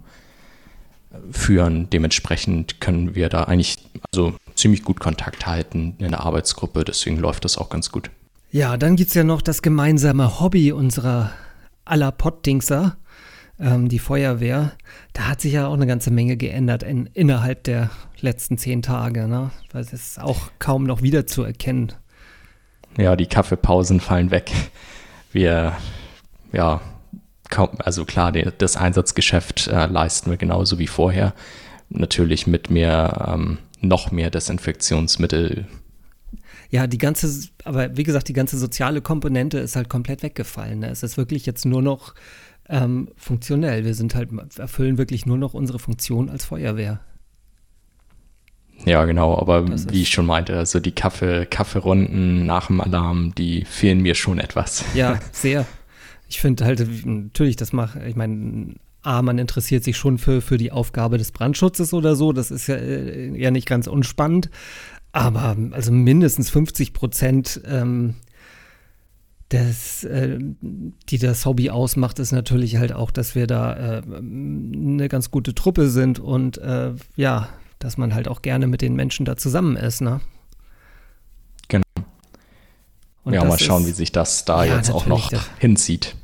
führen. 1.32 1.90
Dementsprechend 1.90 2.80
können 2.80 3.16
wir 3.16 3.30
da 3.30 3.46
eigentlich 3.46 3.80
also 4.12 4.36
ziemlich 4.54 4.84
gut 4.84 5.00
Kontakt 5.00 5.48
halten 5.48 5.96
in 5.98 6.12
der 6.12 6.22
Arbeitsgruppe. 6.22 6.84
Deswegen 6.84 7.18
läuft 7.18 7.46
das 7.46 7.58
auch 7.58 7.70
ganz 7.70 7.92
gut. 7.92 8.12
Ja, 8.52 8.78
dann 8.78 8.96
gibt 8.96 9.10
es 9.10 9.16
ja 9.16 9.24
noch 9.24 9.42
das 9.42 9.64
gemeinsame 9.64 10.40
Hobby 10.40 10.72
unserer 10.72 11.32
aller 11.84 12.12
Poddingser 12.12 12.96
ähm, 13.60 13.90
die 13.90 14.00
Feuerwehr, 14.00 14.74
da 15.14 15.24
hat 15.28 15.42
sich 15.42 15.54
ja 15.54 15.68
auch 15.68 15.74
eine 15.74 15.88
ganze 15.88 16.12
Menge 16.12 16.38
geändert 16.38 16.84
in, 16.84 17.08
innerhalb 17.14 17.64
der 17.64 17.90
letzten 18.20 18.58
zehn 18.58 18.82
Tage, 18.82 19.28
ne? 19.28 19.52
Weil 19.72 19.82
es 19.82 19.94
ist 19.94 20.22
auch 20.22 20.52
kaum 20.60 20.84
noch 20.84 21.02
wiederzuerkennen. 21.02 21.94
ja, 22.98 23.16
die 23.16 23.28
Kaffeepausen 23.28 24.00
fallen 24.00 24.32
weg. 24.32 24.52
Wir, 25.32 25.76
ja, 26.52 26.82
also 27.80 28.06
klar, 28.06 28.32
das 28.32 28.78
Einsatzgeschäft 28.78 29.68
äh, 29.68 29.86
leisten 29.88 30.30
wir 30.30 30.38
genauso 30.38 30.80
wie 30.80 30.88
vorher. 30.88 31.34
Natürlich 31.90 32.48
mit 32.48 32.70
mehr, 32.70 33.34
ähm, 33.34 33.60
noch 33.82 34.12
mehr 34.12 34.30
Desinfektionsmittel. 34.30 35.66
Ja, 36.70 36.88
die 36.88 36.98
ganze, 36.98 37.50
aber 37.64 37.96
wie 37.96 38.04
gesagt, 38.04 38.28
die 38.28 38.34
ganze 38.34 38.58
soziale 38.58 39.02
Komponente 39.02 39.60
ist 39.60 39.76
halt 39.76 39.90
komplett 39.90 40.24
weggefallen. 40.24 40.80
Ne? 40.80 40.90
Es 40.90 41.04
ist 41.04 41.18
wirklich 41.18 41.46
jetzt 41.46 41.66
nur 41.66 41.82
noch 41.82 42.14
ähm, 42.70 43.10
funktionell. 43.16 43.86
Wir 43.86 43.94
sind 43.94 44.16
halt, 44.16 44.30
erfüllen 44.58 44.98
wirklich 44.98 45.26
nur 45.26 45.38
noch 45.38 45.54
unsere 45.54 45.80
Funktion 45.80 46.30
als 46.30 46.46
Feuerwehr. 46.46 47.00
Ja, 48.86 49.06
genau, 49.06 49.38
aber 49.38 49.68
wie 49.92 50.04
ich 50.04 50.10
schon 50.10 50.26
meinte, 50.26 50.56
also 50.56 50.80
die 50.80 50.92
Kaffee, 50.92 51.46
Kaffeerunden 51.46 52.46
nach 52.46 52.68
dem 52.68 52.80
Alarm, 52.80 53.34
die 53.36 53.66
fehlen 53.66 54.02
mir 54.02 54.14
schon 54.14 54.40
etwas. 54.40 54.86
Ja, 54.94 55.20
sehr. 55.32 55.66
Ich 56.30 56.40
finde 56.40 56.66
halt, 56.66 56.86
natürlich, 57.06 57.56
das 57.56 57.74
macht, 57.74 57.98
ich 58.06 58.16
meine, 58.16 58.76
A, 59.02 59.22
man 59.22 59.38
interessiert 59.38 59.84
sich 59.84 59.98
schon 59.98 60.18
für, 60.18 60.42
für 60.42 60.58
die 60.58 60.72
Aufgabe 60.72 61.18
des 61.18 61.32
Brandschutzes 61.32 61.94
oder 61.94 62.16
so, 62.16 62.34
das 62.34 62.52
ist 62.52 62.68
ja, 62.68 62.76
äh, 62.76 63.36
ja 63.40 63.52
nicht 63.52 63.68
ganz 63.68 63.88
unspannend, 63.88 64.50
aber 65.12 65.56
also 65.72 65.92
mindestens 65.92 66.50
50 66.50 66.94
Prozent 66.94 67.62
ähm, 67.66 68.16
das, 69.50 70.04
äh, 70.04 70.38
die 71.10 71.18
das 71.18 71.46
Hobby 71.46 71.70
ausmacht, 71.70 72.20
ist 72.20 72.32
natürlich 72.32 72.78
halt 72.78 72.92
auch, 72.92 73.12
dass 73.12 73.34
wir 73.34 73.48
da 73.48 74.00
äh, 74.00 74.02
eine 74.06 75.08
ganz 75.08 75.32
gute 75.32 75.56
Truppe 75.56 75.90
sind 75.90 76.20
und 76.20 76.58
äh, 76.58 76.94
ja, 77.16 77.50
dass 77.80 77.98
man 77.98 78.14
halt 78.14 78.28
auch 78.28 78.42
gerne 78.42 78.68
mit 78.68 78.82
den 78.82 78.96
Menschen 78.96 79.26
da 79.26 79.38
zusammen 79.38 79.78
ist, 79.78 80.02
ne? 80.02 80.20
Genau. 81.70 81.84
Und 83.24 83.34
ja, 83.34 83.44
mal 83.46 83.60
schauen, 83.60 83.84
ist, 83.84 83.90
wie 83.90 83.94
sich 83.94 84.12
das 84.12 84.46
da 84.46 84.66
ja, 84.66 84.78
jetzt 84.78 84.92
auch 84.92 85.06
noch 85.06 85.30
das, 85.30 85.50
hinzieht. 85.60 86.16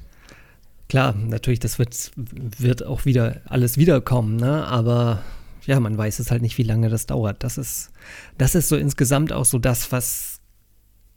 Klar, 0.90 1.14
natürlich, 1.16 1.60
das 1.60 1.80
wird, 1.80 2.12
wird 2.16 2.86
auch 2.86 3.06
wieder 3.06 3.42
alles 3.46 3.78
wiederkommen, 3.78 4.36
ne? 4.36 4.68
Aber 4.68 5.22
ja, 5.66 5.80
man 5.80 5.98
weiß 5.98 6.20
es 6.20 6.32
halt 6.32 6.42
nicht, 6.42 6.58
wie 6.58 6.64
lange 6.64 6.90
das 6.90 7.06
dauert. 7.06 7.44
Das 7.44 7.58
ist, 7.58 7.92
das 8.38 8.56
ist 8.56 8.70
so 8.70 8.76
insgesamt 8.76 9.32
auch 9.32 9.46
so 9.46 9.60
das, 9.60 9.92
was, 9.92 10.42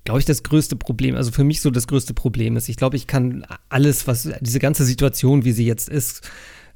glaube 0.05 0.21
ich, 0.21 0.27
das 0.27 0.43
größte 0.43 0.77
Problem, 0.77 1.17
also 1.17 1.33
für 1.33 1.45
mich 1.45 1.61
so 1.61 1.71
das 1.71 1.87
größte 1.87 2.15
Problem 2.15 2.57
ist. 2.57 2.69
Ich 2.69 2.77
glaube, 2.77 2.97
ich 2.97 3.07
kann 3.07 3.47
alles, 3.69 4.07
was, 4.07 4.29
diese 4.41 4.59
ganze 4.59 4.85
Situation, 4.85 5.45
wie 5.45 5.53
sie 5.53 5.67
jetzt 5.67 5.89
ist, 5.89 6.29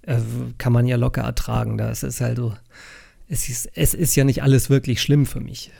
äh, 0.02 0.18
kann 0.58 0.72
man 0.72 0.86
ja 0.86 0.96
locker 0.96 1.22
ertragen. 1.22 1.78
Das 1.78 2.02
ist 2.02 2.20
halt 2.20 2.38
so, 2.38 2.54
es 3.28 3.48
ist, 3.48 3.70
es 3.74 3.94
ist 3.94 4.16
ja 4.16 4.24
nicht 4.24 4.42
alles 4.42 4.70
wirklich 4.70 5.00
schlimm 5.00 5.26
für 5.26 5.40
mich. 5.40 5.70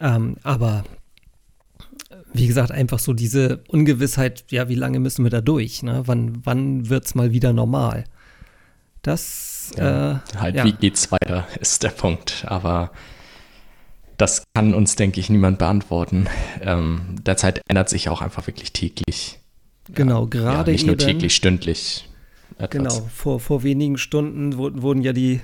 Ähm, 0.00 0.36
aber 0.42 0.84
wie 2.32 2.46
gesagt, 2.46 2.70
einfach 2.70 2.98
so 2.98 3.12
diese 3.12 3.62
Ungewissheit, 3.68 4.44
ja, 4.50 4.68
wie 4.68 4.74
lange 4.74 5.00
müssen 5.00 5.24
wir 5.24 5.30
da 5.30 5.40
durch? 5.40 5.82
Ne? 5.82 6.02
Wann, 6.06 6.44
wann 6.44 6.88
wird 6.88 7.06
es 7.06 7.14
mal 7.14 7.32
wieder 7.32 7.52
normal? 7.52 8.04
Das, 9.02 9.51
ja, 9.76 10.12
äh, 10.12 10.18
halt, 10.36 10.54
ja. 10.56 10.64
wie 10.64 10.72
geht's 10.72 11.10
weiter, 11.12 11.46
ist 11.60 11.82
der 11.82 11.90
Punkt. 11.90 12.44
Aber 12.46 12.90
das 14.16 14.44
kann 14.54 14.74
uns, 14.74 14.96
denke 14.96 15.20
ich, 15.20 15.30
niemand 15.30 15.58
beantworten. 15.58 16.26
Ähm, 16.60 17.16
derzeit 17.22 17.62
ändert 17.68 17.88
sich 17.88 18.08
auch 18.08 18.22
einfach 18.22 18.46
wirklich 18.46 18.72
täglich. 18.72 19.38
Genau, 19.92 20.26
gerade 20.26 20.70
ja, 20.70 20.74
Nicht 20.74 20.86
nur 20.86 20.96
täglich, 20.96 21.34
stündlich. 21.34 22.08
Etwas. 22.58 22.70
Genau, 22.70 23.08
vor, 23.12 23.40
vor 23.40 23.62
wenigen 23.62 23.98
Stunden 23.98 24.56
wurden, 24.56 24.82
wurden 24.82 25.02
ja 25.02 25.12
die 25.12 25.40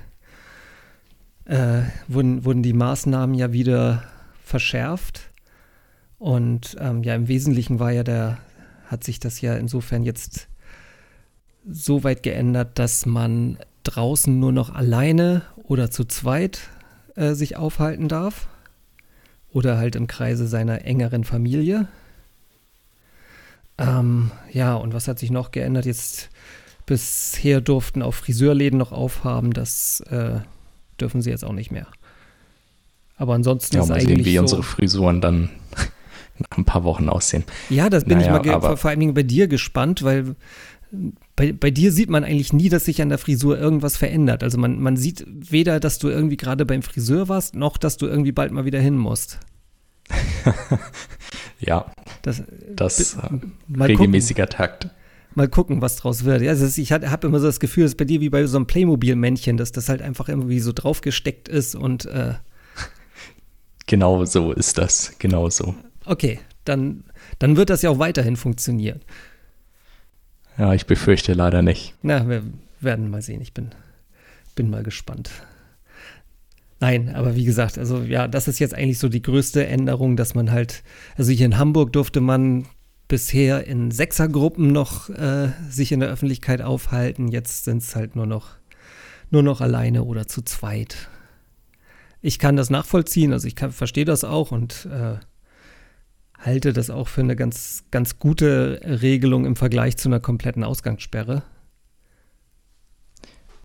äh, 1.48 1.82
wurden, 2.06 2.44
wurden 2.44 2.62
die 2.62 2.75
Maßnahmen 2.75 3.34
ja 3.34 3.52
wieder 3.52 4.04
verschärft. 4.44 5.30
Und 6.18 6.76
ähm, 6.80 7.02
ja, 7.02 7.14
im 7.14 7.28
Wesentlichen 7.28 7.80
war 7.80 7.90
ja 7.90 8.04
der, 8.04 8.38
hat 8.87 9.04
sich 9.04 9.18
das 9.18 9.40
ja 9.40 9.56
insofern 9.56 10.02
jetzt 10.02 10.48
so 11.70 12.04
weit 12.04 12.22
geändert, 12.22 12.78
dass 12.78 13.06
man 13.06 13.58
draußen 13.85 14.38
nur 14.38 14.52
noch 14.52 14.75
alleine 14.75 15.42
oder 15.56 15.90
zu 15.90 16.04
zweit 16.04 16.68
äh, 17.14 17.35
sich 17.35 17.56
aufhalten 17.56 18.08
darf. 18.08 18.49
Oder 19.50 19.78
halt 19.78 19.97
im 19.97 20.06
Kreise 20.06 20.47
seiner 20.47 20.85
engeren 20.85 21.25
Familie. 21.25 21.88
Ähm, 23.78 24.30
ja, 24.52 24.75
und 24.75 24.92
was 24.92 25.08
hat 25.08 25.18
sich 25.18 25.30
noch 25.30 25.52
geändert? 25.52 25.87
Jetzt 25.87 26.28
bisher 26.85 27.61
durften 27.61 28.02
auch 28.02 28.14
Friseurläden 28.14 28.78
noch 28.78 28.92
aufhaben. 28.92 29.52
Das 29.52 30.00
äh, 30.11 30.40
dürfen 31.00 31.23
sie 31.23 31.30
jetzt 31.30 31.44
auch 31.44 31.52
nicht 31.52 31.70
mehr. 31.70 31.87
Aber 33.16 33.35
ansonsten 33.35 33.76
ja, 33.76 33.82
ist 33.82 33.88
mal 33.88 34.00
sehen, 34.00 34.25
wie 34.25 34.35
so, 34.35 34.40
unsere 34.40 34.62
Frisuren 34.62 35.20
dann 35.20 35.50
nach 36.38 36.58
ein 36.58 36.64
paar 36.64 36.85
Wochen 36.85 37.08
aussehen. 37.08 37.44
Ja, 37.68 37.90
das 37.90 38.04
bin 38.04 38.18
naja, 38.18 38.40
ich 38.40 38.47
mal 38.47 38.61
vor, 38.61 38.76
vor 38.76 38.90
allen 38.90 39.00
Dingen 39.00 39.14
bei 39.14 39.23
dir 39.23 39.49
gespannt, 39.49 40.02
weil 40.02 40.37
bei, 41.37 41.52
bei 41.52 41.71
dir 41.71 41.92
sieht 41.92 42.11
man 42.11 42.25
eigentlich 42.25 42.52
nie, 42.52 42.68
dass 42.68 42.87
sich 42.87 43.02
an 43.02 43.09
der 43.09 43.18
Frisur 43.18 43.59
irgendwas 43.59 43.97
verändert. 43.97 44.42
Also 44.42 44.59
man, 44.59 44.80
man 44.80 44.97
sieht 44.97 45.25
weder, 45.26 45.80
dass 45.80 45.99
du 45.99 46.09
irgendwie 46.09 46.37
gerade 46.37 46.64
beim 46.64 46.83
Friseur 46.83 47.28
warst, 47.28 47.54
noch 47.54 47.76
dass 47.76 47.97
du 47.97 48.07
irgendwie 48.07 48.33
bald 48.33 48.52
mal 48.52 48.64
wieder 48.64 48.80
hin 48.80 48.97
musst. 48.97 49.38
ja, 51.61 51.92
das, 52.23 52.42
das 52.75 53.14
äh, 53.14 53.18
regelmäßiger 53.78 54.45
gucken. 54.45 54.57
Takt 54.57 54.90
mal 55.38 55.49
gucken, 55.49 55.80
was 55.80 55.97
draus 55.97 56.25
wird. 56.25 56.42
Ja, 56.42 56.52
ist, 56.52 56.78
ich 56.78 56.92
habe 56.92 57.26
immer 57.26 57.40
so 57.40 57.47
das 57.47 57.61
Gefühl, 57.61 57.85
dass 57.85 57.95
bei 57.95 58.04
dir 58.04 58.21
wie 58.21 58.28
bei 58.28 58.45
so 58.47 58.59
einem 58.59 58.66
Playmobil-Männchen, 58.66 59.57
dass 59.57 59.73
das 59.73 59.88
halt 59.88 60.02
einfach 60.02 60.28
irgendwie 60.28 60.61
so 60.61 60.73
draufgesteckt 60.75 61.49
ist 61.49 61.75
und 61.75 62.04
äh 62.07 62.35
Genau 63.87 64.23
so 64.26 64.52
ist 64.52 64.76
das, 64.76 65.14
genau 65.18 65.49
so. 65.49 65.75
Okay, 66.04 66.40
dann, 66.64 67.04
dann 67.38 67.57
wird 67.57 67.71
das 67.71 67.80
ja 67.80 67.88
auch 67.88 67.99
weiterhin 67.99 68.37
funktionieren. 68.37 69.00
Ja, 70.58 70.74
ich 70.74 70.86
befürchte 70.86 71.34
leider 71.34 71.62
nicht. 71.62 71.94
Na, 72.02 72.28
wir 72.28 72.42
werden 72.80 73.10
mal 73.10 73.22
sehen. 73.22 73.40
Ich 73.40 73.54
bin, 73.54 73.70
bin 74.56 74.70
mal 74.70 74.82
gespannt. 74.82 75.30
Nein, 76.80 77.14
aber 77.14 77.34
wie 77.34 77.44
gesagt, 77.44 77.78
also 77.78 78.02
ja, 78.02 78.28
das 78.28 78.46
ist 78.46 78.58
jetzt 78.58 78.74
eigentlich 78.74 78.98
so 78.98 79.08
die 79.08 79.22
größte 79.22 79.66
Änderung, 79.66 80.16
dass 80.16 80.34
man 80.34 80.50
halt, 80.50 80.82
also 81.16 81.32
hier 81.32 81.46
in 81.46 81.58
Hamburg 81.58 81.92
durfte 81.92 82.20
man 82.20 82.66
bisher 83.08 83.66
in 83.66 83.90
Sechsergruppen 83.90 84.70
noch 84.70 85.08
äh, 85.08 85.48
sich 85.68 85.92
in 85.92 86.00
der 86.00 86.10
Öffentlichkeit 86.10 86.60
aufhalten. 86.62 87.28
Jetzt 87.28 87.64
sind 87.64 87.82
es 87.82 87.96
halt 87.96 88.14
nur 88.14 88.26
noch, 88.26 88.50
nur 89.30 89.42
noch 89.42 89.60
alleine 89.60 90.04
oder 90.04 90.26
zu 90.26 90.42
zweit. 90.42 91.08
Ich 92.20 92.38
kann 92.38 92.56
das 92.56 92.68
nachvollziehen, 92.68 93.32
also 93.32 93.48
ich 93.48 93.54
verstehe 93.70 94.04
das 94.04 94.24
auch 94.24 94.52
und 94.52 94.86
äh, 94.92 95.16
halte 96.38 96.73
das 96.73 96.90
auch 96.90 97.09
für 97.09 97.21
eine 97.21 97.37
ganz, 97.37 97.85
ganz 97.90 98.18
gute 98.18 98.80
Regelung 98.85 99.45
im 99.45 99.57
Vergleich 99.57 99.97
zu 99.97 100.09
einer 100.09 100.21
kompletten 100.21 100.64
Ausgangssperre. 100.64 101.42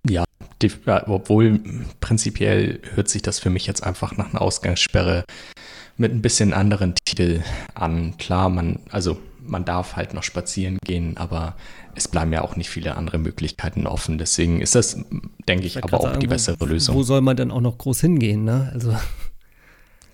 Ja, 0.10 0.25
die, 0.62 0.72
obwohl 1.06 1.60
prinzipiell 2.01 2.80
hört 2.96 3.10
sich 3.10 3.22
das 3.22 3.39
für 3.39 3.50
mich 3.50 3.68
jetzt 3.68 3.84
einfach 3.84 4.18
nach 4.18 4.32
einer 4.32 4.42
Ausgangssperre 4.42 5.24
mit 5.98 6.12
ein 6.12 6.22
bisschen 6.22 6.53
anderen 6.53 6.96
Titel 7.06 7.42
an. 7.75 8.18
Klar, 8.18 8.50
man, 8.50 8.80
also 8.89 9.20
man 9.39 9.65
darf 9.65 9.96
halt 9.96 10.13
noch 10.13 10.24
spazieren 10.24 10.80
gehen, 10.84 11.18
aber 11.18 11.56
es 11.96 12.08
bleiben 12.08 12.34
ja 12.34 12.42
auch 12.42 12.56
nicht 12.56 12.70
viele 12.70 12.96
andere 12.96 13.18
Möglichkeiten 13.18 13.88
offen. 13.88 14.18
Deswegen 14.18 14.62
ist 14.62 14.75
das, 14.75 14.98
denke 15.48 15.65
ich, 15.65 15.77
ich 15.77 15.84
aber 15.84 16.00
auch 16.00 16.03
sagen, 16.03 16.20
die 16.20 16.27
bessere 16.27 16.65
Lösung. 16.65 16.96
Wo 16.96 17.03
soll 17.03 17.22
man 17.22 17.38
denn 17.38 17.51
auch 17.51 17.62
noch 17.62 17.77
groß 17.77 18.01
hingehen, 18.01 18.44
ne? 18.44 18.72
Also. 18.74 18.96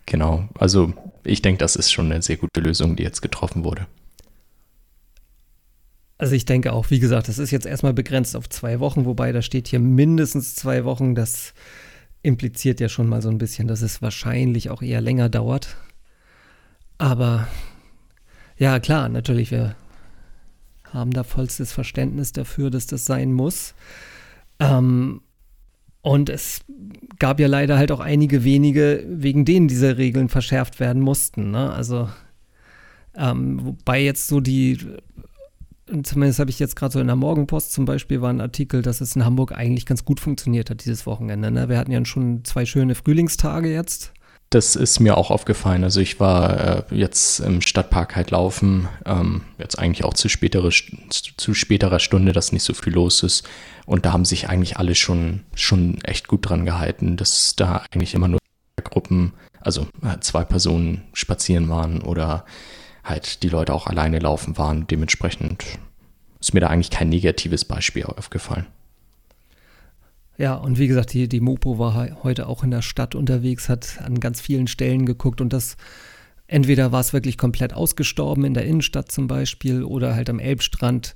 Genau, 0.10 0.50
also 0.58 0.92
ich 1.24 1.44
denke, 1.44 1.60
das 1.60 1.76
ist 1.76 1.92
schon 1.92 2.12
eine 2.12 2.24
sehr 2.24 2.38
gute 2.38 2.62
Lösung, 2.62 2.96
die 2.96 3.04
jetzt 3.04 3.22
getroffen 3.22 3.64
wurde. 3.64 3.86
Also 6.18 6.34
ich 6.34 6.46
denke 6.46 6.74
auch, 6.74 6.90
wie 6.90 7.00
gesagt, 7.00 7.28
das 7.28 7.38
ist 7.38 7.52
jetzt 7.52 7.68
erstmal 7.68 7.94
begrenzt 7.94 8.36
auf 8.36 8.50
zwei 8.50 8.80
Wochen, 8.80 9.06
wobei 9.06 9.32
da 9.32 9.44
steht 9.44 9.68
hier 9.68 9.80
mindestens 9.80 10.56
zwei 10.56 10.84
Wochen. 10.84 11.14
Das 11.14 11.54
impliziert 12.24 12.80
ja 12.80 12.90
schon 12.90 13.08
mal 13.08 13.22
so 13.22 13.30
ein 13.30 13.38
bisschen, 13.38 13.68
dass 13.68 13.84
es 13.84 14.02
wahrscheinlich 14.02 14.72
auch 14.72 14.82
eher 14.82 15.00
länger 15.00 15.30
dauert. 15.30 15.78
Aber 16.98 17.48
ja, 18.58 18.80
klar, 18.80 19.10
natürlich, 19.10 19.52
wir 19.52 19.76
haben 20.86 21.12
da 21.12 21.24
vollstes 21.24 21.72
Verständnis 21.72 22.32
dafür, 22.32 22.72
dass 22.72 22.88
das 22.88 23.06
sein 23.06 23.32
muss. 23.32 23.76
Ähm, 24.60 25.22
und 26.02 26.30
es 26.30 26.62
gab 27.20 27.40
ja 27.40 27.48
leider 27.48 27.78
halt 27.78 27.92
auch 27.92 28.00
einige 28.00 28.44
wenige, 28.44 29.04
wegen 29.08 29.46
denen 29.46 29.68
diese 29.68 29.98
Regeln 29.98 30.30
verschärft 30.30 30.80
werden 30.80 31.02
mussten. 31.02 31.52
Ne? 31.52 31.72
Also, 31.72 32.10
ähm, 33.16 33.60
wobei 33.64 34.02
jetzt 34.02 34.28
so 34.28 34.40
die, 34.40 34.78
zumindest 36.04 36.40
habe 36.40 36.50
ich 36.50 36.60
jetzt 36.60 36.76
gerade 36.76 36.94
so 36.94 37.00
in 37.00 37.08
der 37.08 37.16
Morgenpost 37.18 37.74
zum 37.74 37.86
Beispiel, 37.86 38.22
war 38.22 38.30
ein 38.30 38.42
Artikel, 38.42 38.82
dass 38.82 39.02
es 39.02 39.16
in 39.16 39.26
Hamburg 39.26 39.52
eigentlich 39.52 39.86
ganz 39.86 40.06
gut 40.06 40.22
funktioniert 40.22 40.70
hat 40.70 40.86
dieses 40.86 41.06
Wochenende. 41.06 41.52
Ne? 41.52 41.68
Wir 41.68 41.78
hatten 41.78 41.92
ja 41.92 42.04
schon 42.06 42.46
zwei 42.46 42.66
schöne 42.66 42.96
Frühlingstage 42.96 43.72
jetzt. 43.72 44.14
Das 44.50 44.76
ist 44.76 45.00
mir 45.00 45.16
auch 45.16 45.30
aufgefallen. 45.30 45.84
Also 45.84 46.00
ich 46.00 46.20
war 46.20 46.60
äh, 46.60 46.96
jetzt 46.96 47.40
im 47.40 47.62
Stadtpark 47.62 48.16
halt 48.16 48.32
laufen, 48.32 48.90
ähm, 49.06 49.44
jetzt 49.60 49.78
eigentlich 49.78 50.04
auch 50.04 50.16
zu, 50.16 50.28
spätere, 50.28 50.70
zu 50.70 51.54
späterer 51.54 52.00
Stunde, 52.00 52.32
dass 52.32 52.52
nicht 52.52 52.64
so 52.64 52.74
viel 52.74 52.94
los 52.94 53.22
ist. 53.22 53.48
Und 53.86 54.06
da 54.06 54.12
haben 54.12 54.26
sich 54.26 54.50
eigentlich 54.50 54.78
alle 54.78 54.96
schon, 54.96 55.42
schon 55.54 56.02
echt 56.04 56.28
gut 56.28 56.50
dran 56.50 56.66
gehalten, 56.66 57.16
dass 57.16 57.56
da 57.56 57.84
eigentlich 57.92 58.16
immer 58.16 58.28
nur 58.28 58.40
Gruppen, 58.84 59.34
also 59.62 59.88
zwei 60.22 60.44
Personen 60.46 61.04
spazieren 61.14 61.70
waren 61.70 62.02
oder 62.02 62.46
halt 63.04 63.44
die 63.44 63.50
Leute 63.50 63.74
auch 63.74 63.86
alleine 63.86 64.18
laufen 64.18 64.58
waren. 64.58 64.88
Dementsprechend 64.88 65.64
ist 66.40 66.54
mir 66.54 66.62
da 66.62 66.68
eigentlich 66.68 66.90
kein 66.90 67.10
negatives 67.10 67.66
Beispiel 67.66 68.06
aufgefallen. 68.06 68.66
Ja, 70.40 70.54
und 70.56 70.80
wie 70.80 70.88
gesagt, 70.88 71.12
die, 71.12 71.28
die 71.28 71.42
Mopo 71.42 71.80
war 71.80 72.24
heute 72.24 72.48
auch 72.48 72.64
in 72.64 72.72
der 72.72 72.82
Stadt 72.82 73.14
unterwegs, 73.14 73.68
hat 73.68 74.00
an 74.02 74.22
ganz 74.22 74.40
vielen 74.40 74.68
Stellen 74.68 75.06
geguckt 75.06 75.42
und 75.42 75.52
das 75.52 75.76
entweder 76.48 76.94
war 76.94 77.02
es 77.02 77.12
wirklich 77.12 77.38
komplett 77.38 77.74
ausgestorben 77.74 78.46
in 78.46 78.54
der 78.54 78.66
Innenstadt 78.66 79.12
zum 79.12 79.28
Beispiel 79.28 79.84
oder 79.84 80.16
halt 80.16 80.30
am 80.30 80.40
Elbstrand 80.40 81.14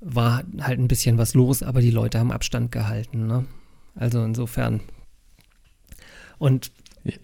war 0.00 0.44
halt 0.60 0.78
ein 0.78 0.88
bisschen 0.88 1.16
was 1.16 1.32
los, 1.32 1.62
aber 1.62 1.80
die 1.80 1.90
Leute 1.90 2.18
haben 2.18 2.30
Abstand 2.30 2.70
gehalten. 2.70 3.26
Ne? 3.26 3.46
Also 3.94 4.22
insofern. 4.22 4.80
Und 6.36 6.70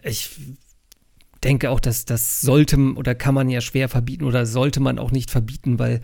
ich 0.02 0.30
denke 1.44 1.68
auch, 1.68 1.80
dass 1.80 2.06
das 2.06 2.40
sollte 2.40 2.78
oder 2.94 3.14
kann 3.14 3.34
man 3.34 3.50
ja 3.50 3.60
schwer 3.60 3.90
verbieten 3.90 4.24
oder 4.24 4.46
sollte 4.46 4.80
man 4.80 4.98
auch 4.98 5.10
nicht 5.10 5.30
verbieten, 5.30 5.78
weil 5.78 6.00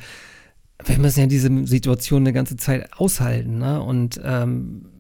wir 0.85 0.99
müssen 0.99 1.21
ja 1.21 1.27
diese 1.27 1.67
Situation 1.67 2.21
eine 2.23 2.35
ganze 2.35 2.57
Zeit 2.57 2.93
aushalten. 2.93 3.57
Ne? 3.57 3.83
Und 3.83 4.21
ähm, 4.23 4.93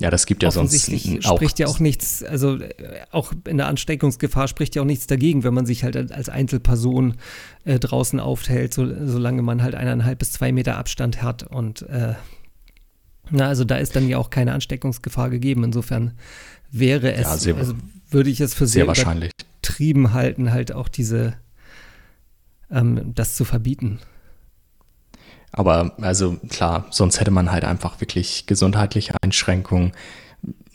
ja, 0.00 0.10
das 0.10 0.24
gibt 0.24 0.42
ja 0.42 0.50
sonst 0.50 0.90
auch. 1.26 1.36
spricht 1.36 1.58
ja 1.58 1.66
auch 1.66 1.78
nichts, 1.78 2.22
also 2.22 2.56
äh, 2.56 2.72
auch 3.10 3.32
in 3.46 3.58
der 3.58 3.66
Ansteckungsgefahr 3.66 4.48
spricht 4.48 4.74
ja 4.74 4.80
auch 4.80 4.86
nichts 4.86 5.06
dagegen, 5.06 5.44
wenn 5.44 5.52
man 5.52 5.66
sich 5.66 5.84
halt 5.84 5.94
als 6.10 6.30
Einzelperson 6.30 7.16
äh, 7.66 7.78
draußen 7.78 8.18
aufhält, 8.18 8.72
so, 8.72 8.86
solange 9.06 9.42
man 9.42 9.62
halt 9.62 9.74
eineinhalb 9.74 10.18
bis 10.18 10.32
zwei 10.32 10.52
Meter 10.52 10.78
Abstand 10.78 11.22
hat. 11.22 11.42
Und 11.42 11.82
äh, 11.82 12.14
na, 13.30 13.48
also 13.48 13.64
da 13.64 13.76
ist 13.76 13.94
dann 13.94 14.08
ja 14.08 14.16
auch 14.16 14.30
keine 14.30 14.54
Ansteckungsgefahr 14.54 15.28
gegeben. 15.28 15.64
Insofern 15.64 16.14
wäre 16.70 17.12
es, 17.12 17.28
ja, 17.28 17.36
sehr, 17.36 17.56
also 17.56 17.74
würde 18.08 18.30
ich 18.30 18.40
es 18.40 18.54
für 18.54 18.66
sehr, 18.66 18.80
sehr 18.80 18.86
wahrscheinlich. 18.86 19.32
übertrieben 19.60 20.14
halten, 20.14 20.50
halt 20.50 20.72
auch 20.72 20.88
diese, 20.88 21.34
ähm, 22.70 23.12
das 23.14 23.34
zu 23.36 23.44
verbieten. 23.44 23.98
Aber 25.52 25.92
also 26.00 26.36
klar, 26.48 26.86
sonst 26.90 27.20
hätte 27.20 27.30
man 27.30 27.50
halt 27.50 27.64
einfach 27.64 28.00
wirklich 28.00 28.46
gesundheitliche 28.46 29.14
Einschränkungen 29.22 29.92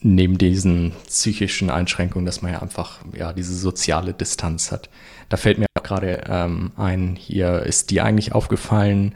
neben 0.01 0.37
diesen 0.37 0.91
psychischen 1.07 1.69
Einschränkungen, 1.69 2.25
dass 2.25 2.41
man 2.41 2.51
ja 2.51 2.61
einfach 2.61 2.99
ja 3.17 3.33
diese 3.33 3.55
soziale 3.55 4.13
Distanz 4.13 4.71
hat. 4.71 4.89
Da 5.29 5.37
fällt 5.37 5.57
mir 5.57 5.65
gerade 5.81 6.23
ähm, 6.27 6.71
ein, 6.77 7.15
hier 7.15 7.63
ist 7.63 7.89
dir 7.89 8.05
eigentlich 8.05 8.33
aufgefallen, 8.33 9.15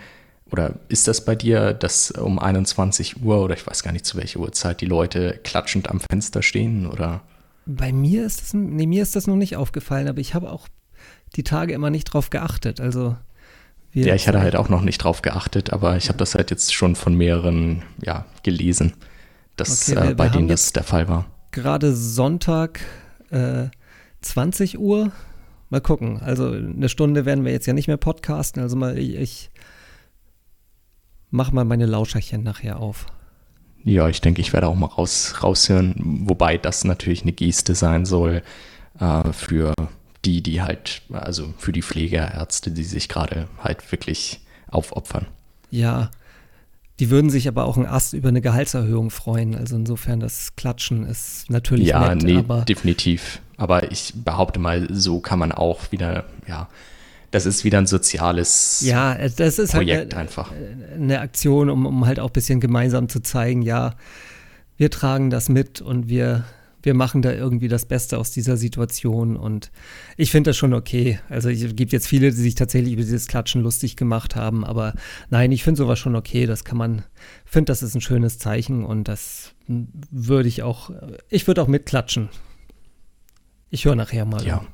oder 0.51 0.73
ist 0.87 1.07
das 1.07 1.25
bei 1.25 1.35
dir, 1.35 1.73
dass 1.73 2.11
um 2.11 2.39
21 2.39 3.23
Uhr 3.23 3.41
oder 3.43 3.55
ich 3.55 3.67
weiß 3.67 3.83
gar 3.83 3.91
nicht 3.91 4.05
zu 4.05 4.17
welcher 4.17 4.39
Uhrzeit 4.39 4.81
die 4.81 4.87
Leute 4.87 5.39
klatschend 5.43 5.89
am 5.89 5.99
Fenster 5.99 6.41
stehen 6.41 6.87
oder? 6.87 7.21
Bei 7.65 7.93
mir 7.93 8.25
ist 8.25 8.41
das, 8.41 8.53
nee, 8.53 8.87
mir 8.87 9.03
ist 9.03 9.15
das 9.15 9.27
noch 9.27 9.35
nicht 9.35 9.57
aufgefallen, 9.57 10.07
aber 10.07 10.19
ich 10.19 10.33
habe 10.33 10.51
auch 10.51 10.67
die 11.35 11.43
Tage 11.43 11.73
immer 11.73 11.91
nicht 11.91 12.05
drauf 12.05 12.31
geachtet. 12.31 12.81
Also 12.81 13.15
ja, 13.93 14.15
ich 14.15 14.27
hatte 14.27 14.41
halt 14.41 14.55
auch 14.55 14.69
noch 14.69 14.81
nicht 14.81 14.99
drauf 14.99 15.21
geachtet, 15.21 15.73
aber 15.73 15.97
ich 15.97 16.09
habe 16.09 16.17
das 16.17 16.35
halt 16.35 16.51
jetzt 16.51 16.73
schon 16.73 16.95
von 16.95 17.15
mehreren 17.15 17.83
ja, 18.01 18.25
gelesen, 18.43 18.93
dass 19.55 19.89
okay, 19.89 20.01
wir, 20.01 20.11
äh, 20.11 20.13
bei 20.15 20.29
denen 20.29 20.47
das 20.47 20.73
der 20.73 20.83
Fall 20.83 21.07
war. 21.07 21.25
Gerade 21.51 21.95
Sonntag 21.95 22.81
äh, 23.31 23.65
20 24.21 24.79
Uhr. 24.79 25.11
Mal 25.69 25.81
gucken. 25.81 26.19
Also 26.21 26.51
eine 26.51 26.89
Stunde 26.89 27.25
werden 27.25 27.45
wir 27.45 27.51
jetzt 27.51 27.65
ja 27.65 27.73
nicht 27.73 27.87
mehr 27.87 27.97
podcasten. 27.97 28.61
Also 28.61 28.75
mal 28.75 28.97
ich, 28.97 29.15
ich 29.15 29.51
mach 31.29 31.51
mal 31.51 31.65
meine 31.65 31.85
Lauscherchen 31.85 32.43
nachher 32.43 32.79
auf. 32.79 33.05
Ja, 33.83 34.09
ich 34.09 34.21
denke, 34.21 34.41
ich 34.41 34.51
werde 34.51 34.67
auch 34.67 34.75
mal 34.75 34.87
raus, 34.87 35.35
raushören, 35.41 35.95
wobei 36.25 36.57
das 36.57 36.83
natürlich 36.83 37.21
eine 37.21 37.31
Geste 37.31 37.75
sein 37.75 38.05
soll 38.05 38.41
äh, 38.99 39.31
für 39.31 39.73
die, 40.25 40.41
die 40.41 40.61
halt, 40.61 41.01
also 41.11 41.53
für 41.57 41.71
die 41.71 41.81
Pflegeärzte, 41.81 42.71
die 42.71 42.83
sich 42.83 43.09
gerade 43.09 43.47
halt 43.63 43.91
wirklich 43.91 44.41
aufopfern. 44.69 45.27
Ja, 45.71 46.11
die 46.99 47.09
würden 47.09 47.29
sich 47.29 47.47
aber 47.47 47.65
auch 47.65 47.77
ein 47.77 47.85
Ast 47.85 48.13
über 48.13 48.29
eine 48.29 48.41
Gehaltserhöhung 48.41 49.09
freuen. 49.09 49.55
Also 49.55 49.77
insofern 49.77 50.19
das 50.19 50.55
Klatschen 50.57 51.05
ist 51.05 51.49
natürlich 51.49 51.87
ja, 51.87 52.13
nett, 52.13 52.23
nee, 52.23 52.37
aber 52.37 52.61
definitiv. 52.61 53.41
Aber 53.55 53.91
ich 53.91 54.13
behaupte 54.15 54.59
mal, 54.59 54.87
so 54.91 55.19
kann 55.19 55.39
man 55.39 55.51
auch 55.51 55.91
wieder, 55.91 56.25
ja, 56.47 56.67
das 57.31 57.45
ist 57.45 57.63
wieder 57.63 57.77
ein 57.77 57.87
soziales 57.87 58.81
ja, 58.81 59.15
das 59.15 59.59
ist 59.59 59.73
halt 59.73 59.83
Projekt 59.83 60.13
halt 60.13 60.15
einfach. 60.15 60.51
Eine 60.93 61.21
Aktion, 61.21 61.69
um, 61.69 61.85
um 61.85 62.05
halt 62.05 62.19
auch 62.19 62.29
ein 62.29 62.33
bisschen 62.33 62.59
gemeinsam 62.59 63.07
zu 63.07 63.21
zeigen, 63.21 63.61
ja, 63.61 63.95
wir 64.77 64.89
tragen 64.89 65.29
das 65.29 65.47
mit 65.47 65.81
und 65.81 66.09
wir 66.09 66.45
wir 66.81 66.93
machen 66.93 67.21
da 67.21 67.31
irgendwie 67.31 67.67
das 67.67 67.85
Beste 67.85 68.17
aus 68.17 68.31
dieser 68.31 68.57
Situation 68.57 69.35
und 69.35 69.71
ich 70.17 70.31
finde 70.31 70.51
das 70.51 70.57
schon 70.57 70.73
okay. 70.73 71.19
Also 71.29 71.49
es 71.49 71.75
gibt 71.75 71.91
jetzt 71.91 72.07
viele, 72.07 72.31
die 72.31 72.37
sich 72.37 72.55
tatsächlich 72.55 72.93
über 72.93 73.01
dieses 73.01 73.27
Klatschen 73.27 73.61
lustig 73.61 73.95
gemacht 73.95 74.35
haben, 74.35 74.63
aber 74.63 74.93
nein, 75.29 75.51
ich 75.51 75.63
finde 75.63 75.77
sowas 75.77 75.99
schon 75.99 76.15
okay. 76.15 76.45
Das 76.45 76.63
kann 76.63 76.77
man, 76.77 77.03
finde, 77.45 77.71
das 77.71 77.83
ist 77.83 77.95
ein 77.95 78.01
schönes 78.01 78.39
Zeichen 78.39 78.85
und 78.85 79.07
das 79.07 79.53
würde 79.67 80.47
ich 80.47 80.63
auch, 80.63 80.91
ich 81.29 81.47
würde 81.47 81.61
auch 81.61 81.67
mitklatschen. 81.67 82.29
Ich 83.69 83.85
höre 83.85 83.95
nachher 83.95 84.25
mal. 84.25 84.45
Ja. 84.45 84.65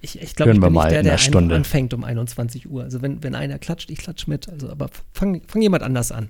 Ich, 0.00 0.20
ich 0.20 0.34
glaube, 0.34 0.52
ich 0.52 0.60
bin 0.60 0.72
nicht 0.72 0.90
der, 0.90 1.02
der 1.02 1.18
Stunde. 1.18 1.54
anfängt 1.54 1.94
um 1.94 2.04
21 2.04 2.68
Uhr. 2.68 2.82
Also 2.82 3.00
wenn, 3.00 3.22
wenn 3.22 3.34
einer 3.34 3.58
klatscht, 3.58 3.90
ich 3.90 3.98
klatsche 3.98 4.28
mit. 4.28 4.48
Also 4.50 4.68
aber 4.70 4.90
fang, 5.12 5.40
fang 5.46 5.62
jemand 5.62 5.82
anders 5.82 6.12
an. 6.12 6.28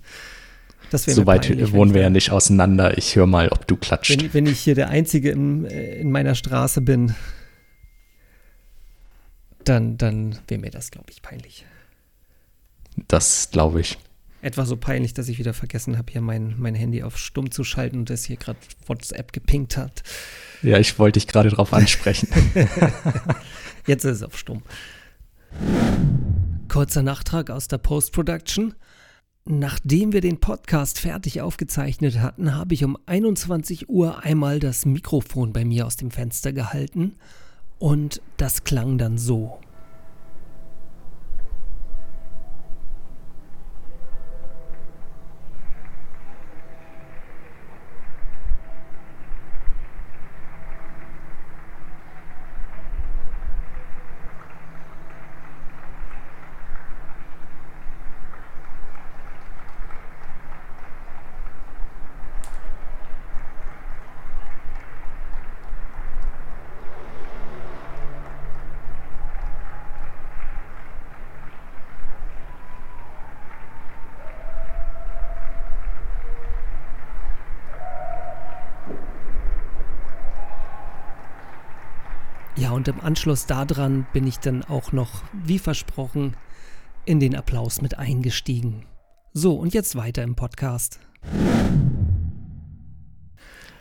So 0.93 1.27
weit 1.27 1.49
peinlich, 1.49 1.73
wohnen 1.73 1.95
wir 1.95 2.03
ja 2.03 2.11
nicht 2.11 2.31
auseinander. 2.31 2.97
Ich 2.99 3.17
höre 3.17 3.27
mal, 3.27 3.49
ob 3.49 3.67
du 3.67 3.77
klatscht. 3.77 4.23
Wenn, 4.23 4.35
wenn 4.35 4.47
ich 4.47 4.61
hier 4.61 4.75
der 4.75 4.89
Einzige 4.89 5.31
in, 5.31 5.65
äh, 5.65 5.97
in 5.97 6.11
meiner 6.11 6.35
Straße 6.35 6.81
bin, 6.81 7.15
dann, 9.65 9.97
dann 9.99 10.39
wäre 10.49 10.61
mir 10.61 10.71
das, 10.71 10.91
glaube 10.91 11.11
ich, 11.11 11.23
peinlich. 11.23 11.65
Das 13.09 13.51
glaube 13.51 13.81
ich. 13.81 13.99
Etwa 14.43 14.67
so 14.67 14.77
peinlich, 14.77 15.15
dass 15.15 15.29
ich 15.29 15.39
wieder 15.39 15.55
vergessen 15.55 15.97
habe, 15.97 16.13
hier 16.13 16.21
mein, 16.21 16.55
mein 16.59 16.75
Handy 16.75 17.03
auf 17.03 17.17
stumm 17.17 17.51
zu 17.51 17.65
schalten 17.65 18.01
und 18.01 18.11
das 18.11 18.25
hier 18.25 18.37
gerade 18.37 18.59
WhatsApp 18.87 19.33
gepinkt 19.33 19.79
hat. 19.79 20.03
Ja, 20.63 20.79
ich 20.79 20.99
wollte 20.99 21.19
dich 21.19 21.27
gerade 21.27 21.49
darauf 21.49 21.73
ansprechen. 21.73 22.29
Jetzt 23.87 24.05
ist 24.05 24.17
es 24.17 24.23
auf 24.23 24.39
stumm. 24.39 24.63
Kurzer 26.69 27.03
Nachtrag 27.03 27.49
aus 27.51 27.69
der 27.69 27.79
Post-Production. 27.79 28.75
Nachdem 29.47 30.15
wir 30.15 30.23
den 30.23 30.41
Podcast 30.41 30.99
fertig 30.99 31.43
aufgezeichnet 31.43 32.19
hatten, 32.21 32.55
habe 32.55 32.73
ich 32.73 32.83
um 32.83 32.97
21 33.05 33.91
Uhr 33.91 34.23
einmal 34.23 34.59
das 34.59 34.87
Mikrofon 34.87 35.53
bei 35.53 35.67
mir 35.67 35.85
aus 35.87 35.97
dem 35.97 36.11
Fenster 36.11 36.55
gehalten 36.55 37.17
und 37.79 38.23
das 38.39 38.65
klang 38.65 38.97
dann 38.97 39.19
so. 39.19 39.61
Und 82.75 82.89
im 82.89 83.01
Anschluss 83.01 83.47
daran 83.47 84.07
bin 84.13 84.27
ich 84.27 84.39
dann 84.39 84.65
auch 84.65 84.93
noch, 84.93 85.23
wie 85.33 85.59
versprochen, 85.59 86.37
in 87.05 87.21
den 87.21 87.37
Applaus 87.37 87.81
mit 87.81 87.99
eingestiegen. 87.99 88.85
So, 89.33 89.55
und 89.55 89.75
jetzt 89.75 89.97
weiter 89.97 90.23
im 90.23 90.35
Podcast. 90.35 90.99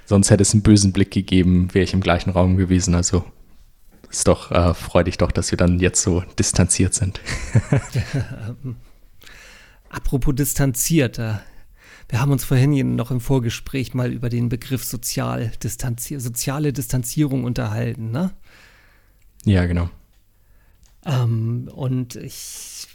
Sonst 0.06 0.30
hätte 0.30 0.42
es 0.42 0.54
einen 0.54 0.64
bösen 0.64 0.94
Blick 0.94 1.12
gegeben, 1.12 1.74
wäre 1.74 1.84
ich 1.84 1.94
im 1.94 2.02
gleichen 2.02 2.30
Raum 2.30 2.58
gewesen. 2.58 2.96
Also 2.96 3.24
ist 4.10 4.28
doch, 4.28 4.52
äh, 4.52 4.74
freu 4.74 5.04
dich 5.04 5.18
doch, 5.18 5.32
dass 5.32 5.52
wir 5.52 5.58
dann 5.58 5.80
jetzt 5.80 6.02
so 6.02 6.24
distanziert 6.38 6.94
sind. 6.94 7.20
Apropos 9.90 10.36
distanziert, 10.36 11.18
äh, 11.20 11.36
wir 12.10 12.22
haben 12.22 12.32
uns 12.32 12.44
vorhin 12.44 12.96
noch 12.96 13.10
im 13.10 13.22
Vorgespräch 13.22 13.94
mal 13.94 14.12
über 14.12 14.30
den 14.30 14.50
Begriff 14.50 14.84
sozial 14.84 15.52
distanzier 15.64 16.20
soziale 16.20 16.74
Distanzierung 16.74 17.44
unterhalten, 17.44 18.12
ne? 18.12 18.34
Ja, 19.46 19.66
genau. 19.66 19.90
Ähm, 21.06 21.70
und 21.74 22.16
ich 22.16 22.88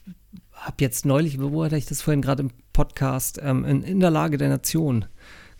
habe 0.52 0.76
jetzt 0.80 1.06
neulich, 1.06 1.40
wo 1.40 1.64
hatte 1.64 1.76
ich 1.76 1.86
das 1.86 2.02
vorhin 2.02 2.22
gerade 2.22 2.42
im 2.42 2.50
Podcast, 2.72 3.38
ähm, 3.42 3.64
in, 3.64 3.82
in, 3.82 4.00
der 4.00 4.10
Lage 4.10 4.38
der 4.38 4.48
Nation 4.48 5.04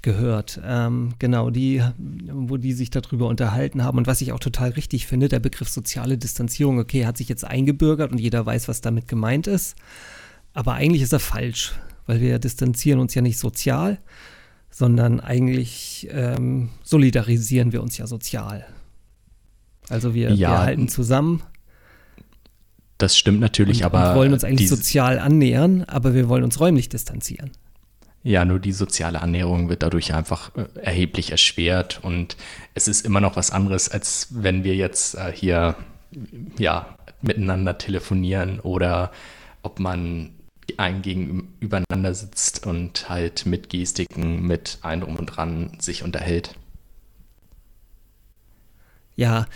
gehört. 0.03 0.61
Ähm, 0.65 1.15
genau, 1.19 1.51
die, 1.51 1.83
wo 1.99 2.57
die 2.57 2.73
sich 2.73 2.91
darüber 2.91 3.27
unterhalten 3.27 3.85
haben. 3.85 3.99
Und 3.99 4.07
was 4.07 4.21
ich 4.21 4.33
auch 4.33 4.41
total 4.41 4.71
richtig 4.71 5.07
finde, 5.07 5.29
der 5.29 5.41
Begriff 5.41 5.69
soziale 5.69 6.19
Distanzierung, 6.19 6.79
okay, 6.79 7.07
hat 7.07 7.17
sich 7.17 7.29
jetzt 7.29 7.45
eingebürgert 7.45 8.13
und 8.13 8.19
jeder 8.19 8.45
weiß, 8.47 8.69
was 8.69 8.81
damit 8.81 9.09
gemeint 9.09 9.47
ist. 9.47 9.77
Aber 10.55 10.75
eigentlich 10.75 11.03
ist 11.03 11.13
er 11.13 11.21
falsch, 11.21 11.73
weil 12.07 12.21
wir 12.21 12.39
distanzieren 12.39 13.01
uns 13.01 13.15
ja 13.15 13.23
nicht 13.23 13.39
sozial, 13.39 13.99
sondern 14.71 15.21
eigentlich 15.21 16.09
ähm, 16.11 16.71
solidarisieren 16.83 17.73
wir 17.73 17.83
uns 17.83 17.99
ja 17.99 18.07
sozial. 18.07 18.67
Also 19.91 20.15
wir, 20.15 20.31
ja, 20.31 20.51
wir 20.51 20.59
halten 20.59 20.89
zusammen. 20.89 21.43
Das 22.99 23.17
stimmt 23.17 23.41
natürlich, 23.41 23.79
und, 23.79 23.85
aber. 23.85 24.11
Wir 24.11 24.15
wollen 24.17 24.33
uns 24.33 24.45
eigentlich 24.45 24.69
sozial 24.69 25.19
annähern, 25.19 25.85
aber 25.85 26.15
wir 26.15 26.29
wollen 26.29 26.45
uns 26.45 26.59
räumlich 26.61 26.89
distanzieren. 26.89 27.51
Ja, 28.25 28.45
nur 28.45 28.59
die 28.59 28.73
soziale 28.73 29.23
Annäherung 29.23 29.69
wird 29.69 29.83
dadurch 29.83 30.13
einfach 30.13 30.51
äh, 30.57 30.67
erheblich 30.81 31.31
erschwert 31.31 32.01
und 32.03 32.37
es 32.75 32.89
ist 32.89 33.07
immer 33.07 33.21
noch 33.21 33.37
was 33.37 33.53
anderes, 33.53 33.89
als 33.89 34.29
wenn 34.31 34.65
wir 34.65 34.75
jetzt 34.75 35.15
äh, 35.15 35.33
hier 35.33 35.77
ja, 36.59 36.97
miteinander 37.23 37.79
telefonieren 37.79 38.61
oder 38.61 39.13
ob 39.63 39.79
man 39.79 40.31
ein 40.77 41.03
gegenübereinander 41.03 42.15
sitzt 42.15 42.67
und 42.67 43.09
halt 43.09 43.47
mit 43.47 43.71
Gestiken, 43.71 44.43
mit 44.43 44.79
ein 44.83 45.01
drum 45.01 45.17
und 45.17 45.27
dran 45.27 45.73
sich 45.79 46.03
unterhält. 46.03 46.57
Ja, 49.19 49.47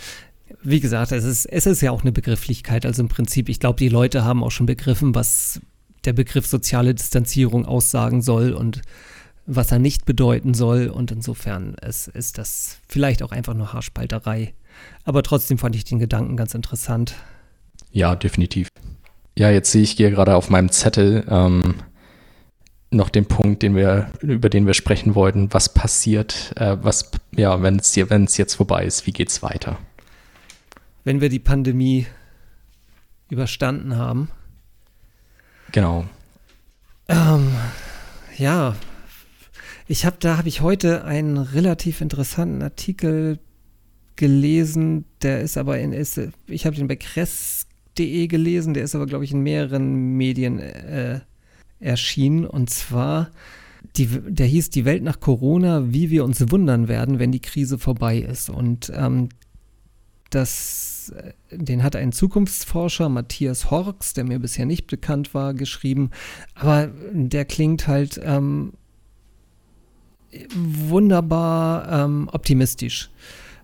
wie 0.61 0.81
gesagt, 0.81 1.13
es 1.13 1.23
ist, 1.23 1.45
es 1.45 1.65
ist 1.65 1.81
ja 1.81 1.91
auch 1.91 2.01
eine 2.01 2.11
Begrifflichkeit. 2.11 2.85
Also 2.85 3.01
im 3.01 3.07
Prinzip, 3.07 3.47
ich 3.47 3.61
glaube, 3.61 3.79
die 3.79 3.87
Leute 3.87 4.25
haben 4.25 4.43
auch 4.43 4.51
schon 4.51 4.65
begriffen, 4.65 5.15
was 5.15 5.61
der 6.03 6.11
Begriff 6.11 6.45
soziale 6.45 6.93
Distanzierung 6.93 7.65
aussagen 7.65 8.21
soll 8.21 8.51
und 8.51 8.81
was 9.45 9.71
er 9.71 9.79
nicht 9.79 10.03
bedeuten 10.03 10.53
soll. 10.53 10.87
Und 10.87 11.11
insofern 11.11 11.75
ist, 11.75 12.09
ist 12.09 12.37
das 12.37 12.79
vielleicht 12.89 13.23
auch 13.23 13.31
einfach 13.31 13.53
nur 13.53 13.71
Haarspalterei. 13.71 14.53
Aber 15.05 15.23
trotzdem 15.23 15.57
fand 15.57 15.77
ich 15.77 15.85
den 15.85 15.99
Gedanken 15.99 16.35
ganz 16.35 16.53
interessant. 16.53 17.15
Ja, 17.91 18.17
definitiv. 18.17 18.67
Ja, 19.37 19.49
jetzt 19.49 19.71
sehe 19.71 19.83
ich 19.83 19.91
hier 19.91 20.11
gerade 20.11 20.35
auf 20.35 20.49
meinem 20.49 20.71
Zettel 20.71 21.25
ähm, 21.29 21.75
noch 22.93 23.09
den 23.09 23.25
Punkt, 23.25 23.61
den 23.63 23.75
wir, 23.75 24.09
über 24.21 24.49
den 24.49 24.65
wir 24.65 24.73
sprechen 24.73 25.15
wollten. 25.15 25.53
Was 25.53 25.73
passiert, 25.73 26.53
äh, 26.55 26.77
was, 26.81 27.11
ja, 27.35 27.61
wenn 27.61 27.77
es 27.77 28.37
jetzt 28.37 28.55
vorbei 28.55 28.85
ist, 28.85 29.05
wie 29.07 29.11
geht 29.11 29.29
es 29.29 29.41
weiter? 29.43 29.77
Wenn 31.03 31.21
wir 31.21 31.29
die 31.29 31.39
Pandemie 31.39 32.07
überstanden 33.29 33.97
haben. 33.97 34.29
Genau. 35.71 36.05
Ähm, 37.07 37.51
ja, 38.37 38.75
ich 39.87 40.05
habe 40.05 40.17
da 40.19 40.37
habe 40.37 40.47
ich 40.47 40.61
heute 40.61 41.03
einen 41.03 41.37
relativ 41.37 41.99
interessanten 42.01 42.61
Artikel 42.61 43.39
gelesen, 44.15 45.05
der 45.21 45.41
ist 45.41 45.57
aber 45.57 45.79
in 45.79 45.91
ist, 45.91 46.19
ich 46.47 46.65
habe 46.65 46.75
den 46.75 46.87
bei 46.87 46.95
kress.de 46.95 48.27
gelesen, 48.27 48.73
der 48.73 48.83
ist 48.83 48.95
aber 48.95 49.07
glaube 49.07 49.25
ich 49.25 49.31
in 49.31 49.41
mehreren 49.41 50.15
Medien 50.15 50.59
äh, 50.59 51.21
erschienen 51.83 52.45
und 52.45 52.69
zwar 52.69 53.29
die, 53.95 54.07
der 54.07 54.47
hieß 54.47 54.69
Die 54.69 54.85
Welt 54.85 55.03
nach 55.03 55.19
Corona, 55.19 55.93
wie 55.93 56.09
wir 56.09 56.23
uns 56.23 56.43
wundern 56.49 56.87
werden, 56.87 57.19
wenn 57.19 57.31
die 57.31 57.41
Krise 57.41 57.77
vorbei 57.77 58.17
ist. 58.17 58.49
Und 58.49 58.91
ähm, 58.95 59.29
das, 60.29 61.13
den 61.51 61.83
hat 61.83 61.95
ein 61.95 62.11
Zukunftsforscher, 62.11 63.09
Matthias 63.09 63.69
Horks, 63.69 64.13
der 64.13 64.23
mir 64.23 64.39
bisher 64.39 64.65
nicht 64.65 64.87
bekannt 64.87 65.33
war, 65.33 65.53
geschrieben. 65.53 66.09
Aber 66.55 66.89
der 67.11 67.45
klingt 67.45 67.87
halt 67.87 68.19
ähm, 68.23 68.73
wunderbar 70.55 72.05
ähm, 72.05 72.29
optimistisch. 72.31 73.11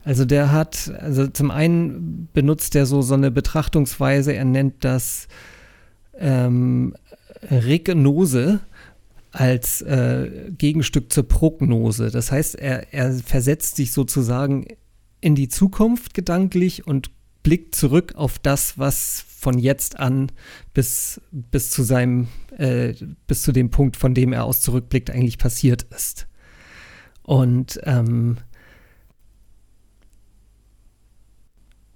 Also 0.03 0.25
der 0.25 0.51
hat, 0.51 0.91
also 0.99 1.27
zum 1.27 1.49
einen 1.51 2.29
benutzt 2.34 2.75
er 2.75 2.86
so, 2.86 3.01
so 3.01 3.15
eine 3.15 3.32
Betrachtungsweise, 3.32 4.34
er 4.34 4.45
nennt 4.45 4.84
das 4.84 5.27
ähm, 6.17 6.93
Regnose 7.41 8.60
als 9.32 9.82
äh, 9.82 10.52
Gegenstück 10.58 11.12
zur 11.13 11.28
Prognose. 11.28 12.10
Das 12.12 12.32
heißt, 12.32 12.56
er, 12.56 12.93
er 12.93 13.13
versetzt 13.13 13.75
sich 13.75 13.91
sozusagen 13.91 14.65
in 15.21 15.36
die 15.36 15.49
Zukunft 15.49 16.13
gedanklich 16.13 16.88
und 16.88 17.12
blickt 17.43 17.75
zurück 17.75 18.13
auf 18.15 18.39
das, 18.39 18.78
was 18.78 19.23
von 19.28 19.58
jetzt 19.58 19.99
an 19.99 20.32
bis, 20.73 21.21
bis 21.32 21.71
zu 21.71 21.84
seinem, 21.84 22.28
äh, 22.58 22.93
bis 23.28 23.43
zu 23.43 23.52
dem 23.52 23.69
Punkt, 23.69 23.95
von 23.95 24.13
dem 24.13 24.34
er 24.34 24.45
aus 24.45 24.62
zurückblickt, 24.62 25.10
eigentlich 25.10 25.38
passiert 25.38 25.84
ist. 25.95 26.28
Und 27.21 27.80
ähm, 27.84 28.38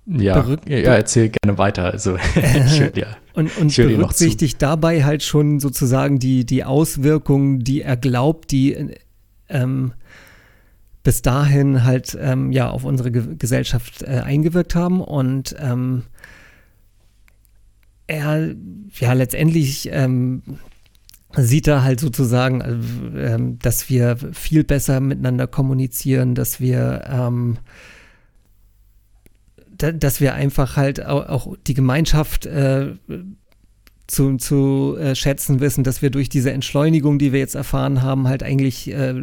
ja, 0.06 0.46
ja, 0.68 0.96
erzähl 0.96 1.30
gerne 1.30 1.58
weiter. 1.58 1.86
Also 1.86 2.16
ich 2.36 2.80
höre 2.80 2.98
ja. 2.98 3.08
Und, 3.34 3.58
und 3.58 3.76
berücksichtigt 3.76 4.62
dabei 4.62 5.04
halt 5.04 5.24
schon 5.24 5.60
sozusagen 5.60 6.20
die, 6.20 6.46
die 6.46 6.64
Auswirkungen, 6.64 7.60
die 7.60 7.82
er 7.82 7.98
glaubt, 7.98 8.52
die 8.52 8.96
ähm, 9.50 9.94
bis 11.04 11.22
dahin 11.22 11.84
halt 11.84 12.18
ähm, 12.20 12.52
ja 12.52 12.70
auf 12.70 12.84
unsere 12.84 13.12
Ge 13.12 13.36
Gesellschaft 13.38 14.04
äh, 14.04 14.22
eingewirkt 14.24 14.76
haben 14.76 15.02
und 15.02 15.56
ähm, 15.60 16.04
er 18.08 18.54
ja 19.00 19.14
letztendlich 19.14 19.90
ähm, 19.92 20.44
sieht 21.36 21.68
er 21.68 21.84
halt 21.84 22.00
sozusagen, 22.00 22.62
äh, 23.16 23.38
dass 23.60 23.90
wir 23.90 24.18
viel 24.34 24.64
besser 24.64 25.00
miteinander 25.00 25.48
kommunizieren, 25.48 26.36
dass 26.36 26.60
wir 26.60 27.04
ähm, 27.10 27.58
dass 29.92 30.22
wir 30.22 30.34
einfach 30.34 30.78
halt 30.78 31.06
auch, 31.06 31.56
die 31.68 31.74
Gemeinschaft 31.74 32.46
äh, 32.46 32.94
zu, 34.08 34.38
zu 34.38 34.98
äh, 35.00 35.16
schätzen 35.16 35.60
wissen, 35.60 35.84
dass 35.84 36.02
wir 36.02 36.10
durch 36.10 36.30
diese 36.30 36.52
Entschleunigung, 36.52 37.20
die 37.20 37.32
wir 37.32 37.40
jetzt 37.40 37.56
erfahren 37.56 38.02
haben, 38.02 38.28
halt 38.28 38.44
eigentlich 38.44 38.92
äh, 38.92 39.14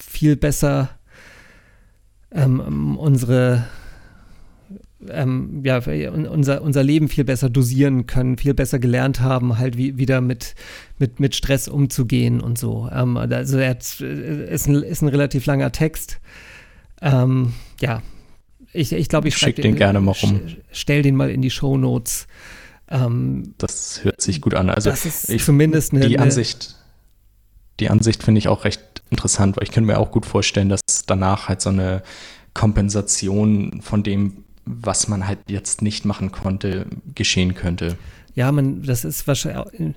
viel 0.00 0.36
besser 0.36 0.90
ähm, 2.32 2.96
unsere 2.98 3.66
ähm, 5.10 5.60
ja, 5.62 5.78
unser, 5.78 6.62
unser 6.62 6.82
Leben 6.82 7.08
viel 7.08 7.24
besser 7.24 7.50
dosieren 7.50 8.06
können, 8.06 8.38
viel 8.38 8.54
besser 8.54 8.78
gelernt 8.78 9.20
haben, 9.20 9.58
halt 9.58 9.76
wie, 9.76 9.98
wieder 9.98 10.20
mit, 10.20 10.54
mit, 10.98 11.20
mit 11.20 11.34
Stress 11.34 11.68
umzugehen 11.68 12.40
und 12.40 12.58
so. 12.58 12.88
Ähm, 12.92 13.16
also 13.16 13.60
hat, 13.60 14.00
äh, 14.00 14.52
ist, 14.52 14.66
ein, 14.66 14.82
ist 14.82 15.02
ein 15.02 15.08
relativ 15.08 15.46
langer 15.46 15.70
Text. 15.72 16.18
Ähm, 17.02 17.52
ja, 17.80 18.02
ich, 18.76 18.92
ich 18.92 19.08
glaube, 19.08 19.28
ich 19.28 19.36
schicke 19.36 19.62
den, 19.62 19.72
den, 19.72 19.78
gerne 19.78 20.00
mal 20.00 20.12
rum. 20.12 20.40
Stell 20.70 21.02
den 21.02 21.16
mal 21.16 21.30
in 21.30 21.42
die 21.42 21.50
Show 21.50 21.76
Notes. 21.76 22.26
Ähm, 22.88 23.54
das 23.58 24.04
hört 24.04 24.20
sich 24.20 24.40
gut 24.40 24.54
an. 24.54 24.70
Also 24.70 24.90
das 24.90 25.04
ist 25.04 25.30
ich, 25.30 25.44
zumindest 25.44 25.92
eine, 25.92 26.08
die 26.08 26.18
Ansicht 26.18 26.76
die 27.80 27.90
Ansicht 27.90 28.22
finde 28.22 28.38
ich 28.38 28.48
auch 28.48 28.64
recht 28.64 29.02
interessant, 29.10 29.56
weil 29.56 29.64
ich 29.64 29.70
könnte 29.70 29.86
mir 29.86 29.98
auch 29.98 30.10
gut 30.10 30.26
vorstellen, 30.26 30.68
dass 30.68 30.80
danach 31.06 31.48
halt 31.48 31.60
so 31.60 31.70
eine 31.70 32.02
Kompensation 32.54 33.80
von 33.82 34.02
dem, 34.02 34.44
was 34.64 35.08
man 35.08 35.26
halt 35.26 35.38
jetzt 35.48 35.82
nicht 35.82 36.04
machen 36.04 36.32
konnte, 36.32 36.86
geschehen 37.14 37.54
könnte. 37.54 37.96
Ja, 38.34 38.50
man, 38.50 38.82
das 38.82 39.04
ist 39.04 39.26
wahrscheinlich 39.26 39.94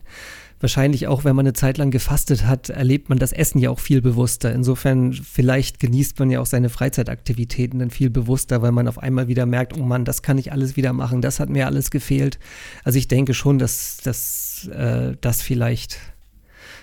auch, 1.07 1.23
wenn 1.23 1.35
man 1.35 1.45
eine 1.45 1.53
Zeit 1.53 1.77
lang 1.77 1.89
gefastet 1.89 2.45
hat, 2.45 2.69
erlebt 2.69 3.09
man 3.09 3.17
das 3.17 3.31
Essen 3.31 3.59
ja 3.59 3.69
auch 3.69 3.79
viel 3.79 4.01
bewusster. 4.01 4.53
Insofern, 4.53 5.13
vielleicht 5.13 5.79
genießt 5.79 6.19
man 6.19 6.29
ja 6.29 6.41
auch 6.41 6.45
seine 6.45 6.69
Freizeitaktivitäten 6.69 7.79
dann 7.79 7.89
viel 7.89 8.09
bewusster, 8.09 8.61
weil 8.61 8.73
man 8.73 8.87
auf 8.87 8.97
einmal 8.97 9.27
wieder 9.27 9.45
merkt, 9.45 9.77
oh 9.77 9.83
Mann, 9.83 10.05
das 10.05 10.21
kann 10.21 10.37
ich 10.37 10.51
alles 10.51 10.75
wieder 10.75 10.91
machen, 10.91 11.21
das 11.21 11.39
hat 11.39 11.49
mir 11.49 11.65
alles 11.65 11.91
gefehlt. 11.91 12.39
Also 12.83 12.99
ich 12.99 13.07
denke 13.07 13.33
schon, 13.33 13.57
dass, 13.57 13.97
dass 14.03 14.69
äh, 14.73 15.15
das 15.21 15.41
vielleicht 15.41 15.97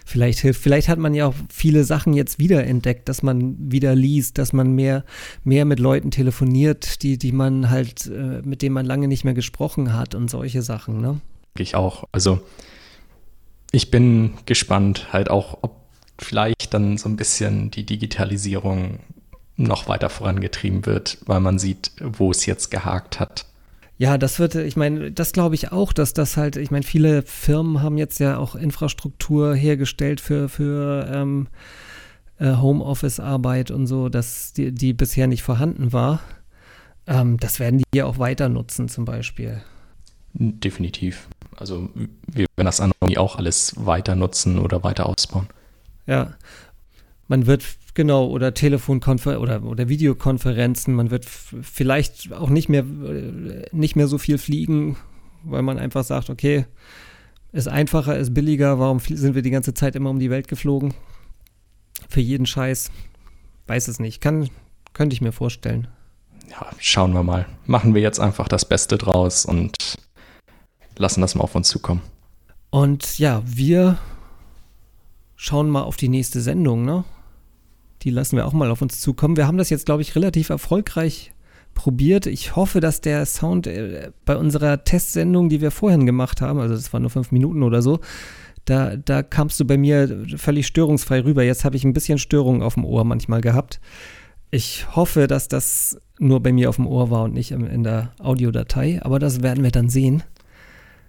vielleicht 0.06 0.38
hilft. 0.38 0.62
Vielleicht 0.62 0.88
hat 0.88 1.00
man 1.00 1.14
ja 1.14 1.26
auch 1.26 1.34
viele 1.52 1.82
Sachen 1.82 2.14
jetzt 2.14 2.38
wiederentdeckt, 2.38 3.08
dass 3.08 3.24
man 3.24 3.56
wieder 3.58 3.94
liest, 3.96 4.38
dass 4.38 4.52
man 4.52 4.72
mehr, 4.72 5.04
mehr 5.42 5.64
mit 5.64 5.80
Leuten 5.80 6.12
telefoniert, 6.12 7.02
die, 7.02 7.18
die 7.18 7.32
man 7.32 7.70
halt, 7.70 8.06
äh, 8.06 8.40
mit 8.42 8.62
denen 8.62 8.72
man 8.72 8.86
lange 8.86 9.08
nicht 9.08 9.24
mehr 9.24 9.34
gesprochen 9.34 9.94
hat 9.94 10.14
und 10.14 10.30
solche 10.30 10.62
Sachen, 10.62 11.00
ne? 11.00 11.20
Ich 11.58 11.74
auch. 11.74 12.04
Also 12.12 12.40
ich 13.72 13.90
bin 13.90 14.34
gespannt, 14.46 15.12
halt 15.12 15.30
auch, 15.30 15.58
ob 15.62 15.76
vielleicht 16.18 16.72
dann 16.72 16.96
so 16.96 17.08
ein 17.08 17.16
bisschen 17.16 17.70
die 17.70 17.84
Digitalisierung 17.84 19.00
noch 19.56 19.88
weiter 19.88 20.10
vorangetrieben 20.10 20.86
wird, 20.86 21.18
weil 21.26 21.40
man 21.40 21.58
sieht, 21.58 21.92
wo 22.00 22.30
es 22.30 22.46
jetzt 22.46 22.70
gehakt 22.70 23.20
hat. 23.20 23.46
Ja, 23.98 24.18
das 24.18 24.38
wird, 24.38 24.54
ich 24.54 24.76
meine, 24.76 25.10
das 25.10 25.32
glaube 25.32 25.54
ich 25.54 25.72
auch, 25.72 25.94
dass 25.94 26.12
das 26.12 26.36
halt, 26.36 26.56
ich 26.56 26.70
meine, 26.70 26.84
viele 26.84 27.22
Firmen 27.22 27.82
haben 27.82 27.96
jetzt 27.96 28.20
ja 28.20 28.36
auch 28.36 28.54
Infrastruktur 28.54 29.54
hergestellt 29.54 30.20
für, 30.20 30.50
für 30.50 31.10
ähm, 31.10 31.48
äh, 32.38 32.56
Homeoffice-Arbeit 32.56 33.70
und 33.70 33.86
so, 33.86 34.10
dass 34.10 34.52
die, 34.52 34.72
die 34.72 34.92
bisher 34.92 35.26
nicht 35.26 35.42
vorhanden 35.42 35.94
war. 35.94 36.20
Ähm, 37.06 37.38
das 37.38 37.58
werden 37.58 37.78
die 37.78 37.84
ja 37.96 38.04
auch 38.04 38.18
weiter 38.18 38.50
nutzen, 38.50 38.88
zum 38.88 39.06
Beispiel. 39.06 39.62
Definitiv. 40.34 41.28
Also 41.56 41.88
wir 41.94 42.46
werden 42.56 42.66
das 42.66 42.80
an 42.80 42.92
Uni 43.00 43.18
auch 43.18 43.36
alles 43.36 43.74
weiter 43.76 44.14
nutzen 44.14 44.58
oder 44.58 44.82
weiter 44.82 45.06
ausbauen. 45.06 45.48
Ja. 46.06 46.34
Man 47.28 47.46
wird 47.46 47.64
genau, 47.94 48.26
oder 48.26 48.54
Telefonkonfer 48.54 49.40
oder, 49.40 49.64
oder 49.64 49.88
Videokonferenzen. 49.88 50.94
Man 50.94 51.10
wird 51.10 51.24
vielleicht 51.24 52.32
auch 52.32 52.50
nicht 52.50 52.68
mehr, 52.68 52.82
äh, 52.82 53.66
nicht 53.72 53.96
mehr 53.96 54.06
so 54.06 54.18
viel 54.18 54.38
fliegen, 54.38 54.96
weil 55.42 55.62
man 55.62 55.78
einfach 55.78 56.04
sagt, 56.04 56.30
okay, 56.30 56.66
ist 57.52 57.68
einfacher, 57.68 58.16
ist 58.16 58.34
billiger, 58.34 58.78
warum 58.78 59.00
sind 59.00 59.34
wir 59.34 59.42
die 59.42 59.50
ganze 59.50 59.74
Zeit 59.74 59.96
immer 59.96 60.10
um 60.10 60.18
die 60.18 60.30
Welt 60.30 60.46
geflogen? 60.46 60.94
Für 62.08 62.20
jeden 62.20 62.46
Scheiß. 62.46 62.92
Weiß 63.66 63.88
es 63.88 63.98
nicht. 63.98 64.20
Kann, 64.20 64.48
könnte 64.92 65.14
ich 65.14 65.20
mir 65.20 65.32
vorstellen. 65.32 65.88
Ja, 66.50 66.66
schauen 66.78 67.12
wir 67.12 67.22
mal. 67.22 67.46
Machen 67.64 67.94
wir 67.94 68.02
jetzt 68.02 68.20
einfach 68.20 68.46
das 68.46 68.64
Beste 68.64 68.98
draus 68.98 69.44
und 69.44 69.96
lassen 70.96 71.20
das 71.20 71.34
mal 71.34 71.44
auf 71.44 71.54
uns 71.54 71.68
zukommen. 71.68 72.02
Und 72.70 73.18
ja, 73.18 73.42
wir 73.44 73.98
schauen 75.36 75.70
mal 75.70 75.82
auf 75.82 75.96
die 75.96 76.08
nächste 76.08 76.40
Sendung, 76.40 76.84
ne? 76.84 77.04
Die 78.02 78.10
lassen 78.10 78.36
wir 78.36 78.46
auch 78.46 78.52
mal 78.52 78.70
auf 78.70 78.82
uns 78.82 79.00
zukommen. 79.00 79.36
Wir 79.36 79.46
haben 79.46 79.58
das 79.58 79.70
jetzt, 79.70 79.86
glaube 79.86 80.02
ich, 80.02 80.14
relativ 80.14 80.50
erfolgreich 80.50 81.32
probiert. 81.74 82.26
Ich 82.26 82.56
hoffe, 82.56 82.80
dass 82.80 83.00
der 83.00 83.24
Sound 83.26 83.66
äh, 83.66 84.10
bei 84.24 84.36
unserer 84.36 84.84
Testsendung, 84.84 85.48
die 85.48 85.60
wir 85.60 85.70
vorhin 85.70 86.06
gemacht 86.06 86.40
haben, 86.40 86.58
also 86.58 86.74
das 86.74 86.92
waren 86.92 87.02
nur 87.02 87.10
fünf 87.10 87.32
Minuten 87.32 87.62
oder 87.62 87.82
so, 87.82 88.00
da, 88.64 88.96
da 88.96 89.22
kamst 89.22 89.60
du 89.60 89.64
bei 89.64 89.78
mir 89.78 90.24
völlig 90.36 90.66
störungsfrei 90.66 91.22
rüber. 91.22 91.44
Jetzt 91.44 91.64
habe 91.64 91.76
ich 91.76 91.84
ein 91.84 91.92
bisschen 91.92 92.18
Störung 92.18 92.62
auf 92.62 92.74
dem 92.74 92.84
Ohr 92.84 93.04
manchmal 93.04 93.40
gehabt. 93.40 93.80
Ich 94.50 94.96
hoffe, 94.96 95.28
dass 95.28 95.48
das 95.48 96.00
nur 96.18 96.42
bei 96.42 96.52
mir 96.52 96.68
auf 96.68 96.76
dem 96.76 96.86
Ohr 96.86 97.10
war 97.10 97.24
und 97.24 97.34
nicht 97.34 97.52
in 97.52 97.84
der 97.84 98.12
Audiodatei, 98.18 99.00
aber 99.02 99.18
das 99.18 99.42
werden 99.42 99.62
wir 99.62 99.70
dann 99.70 99.88
sehen. 99.88 100.22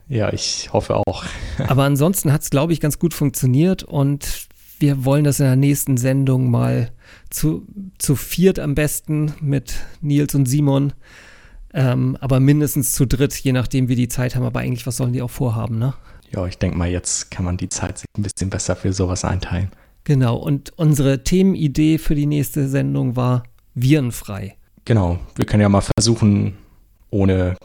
Ja, 0.09 0.31
ich 0.31 0.71
hoffe 0.73 0.95
auch. 0.95 1.25
aber 1.67 1.83
ansonsten 1.83 2.31
hat 2.31 2.41
es, 2.41 2.49
glaube 2.49 2.73
ich, 2.73 2.79
ganz 2.79 2.99
gut 2.99 3.13
funktioniert 3.13 3.83
und 3.83 4.47
wir 4.79 5.05
wollen 5.05 5.23
das 5.23 5.39
in 5.39 5.45
der 5.45 5.55
nächsten 5.55 5.97
Sendung 5.97 6.51
mal 6.51 6.91
zu, 7.29 7.65
zu 7.97 8.15
viert 8.15 8.59
am 8.59 8.75
besten 8.75 9.33
mit 9.41 9.75
Nils 10.01 10.35
und 10.35 10.45
Simon, 10.45 10.93
ähm, 11.73 12.17
aber 12.21 12.39
mindestens 12.39 12.93
zu 12.93 13.05
dritt, 13.05 13.35
je 13.35 13.53
nachdem, 13.53 13.89
wie 13.89 13.95
die 13.95 14.07
Zeit 14.07 14.35
haben. 14.35 14.45
Aber 14.45 14.59
eigentlich, 14.59 14.85
was 14.87 14.97
sollen 14.97 15.13
die 15.13 15.21
auch 15.21 15.31
vorhaben, 15.31 15.79
ne? 15.79 15.93
Ja, 16.31 16.45
ich 16.45 16.57
denke 16.57 16.77
mal, 16.77 16.89
jetzt 16.89 17.31
kann 17.31 17.45
man 17.45 17.57
die 17.57 17.69
Zeit 17.69 17.99
sich 17.99 18.07
ein 18.17 18.23
bisschen 18.23 18.49
besser 18.49 18.75
für 18.75 18.93
sowas 18.93 19.23
einteilen. 19.23 19.71
Genau, 20.03 20.37
und 20.37 20.73
unsere 20.77 21.23
Themenidee 21.23 21.97
für 21.97 22.15
die 22.15 22.25
nächste 22.25 22.67
Sendung 22.67 23.15
war 23.15 23.43
virenfrei. 23.75 24.55
Genau, 24.85 25.19
wir 25.35 25.45
können 25.45 25.61
ja 25.61 25.69
mal 25.69 25.83
versuchen, 25.97 26.57
ohne, 27.09 27.55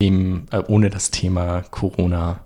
dem, 0.00 0.46
äh, 0.50 0.62
ohne 0.66 0.90
das 0.90 1.10
Thema 1.10 1.62
Corona 1.70 2.40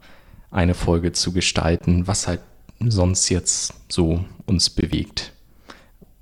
eine 0.50 0.74
Folge 0.74 1.12
zu 1.12 1.32
gestalten, 1.32 2.06
was 2.06 2.28
halt 2.28 2.40
sonst 2.80 3.28
jetzt 3.28 3.74
so 3.88 4.24
uns 4.46 4.70
bewegt. 4.70 5.32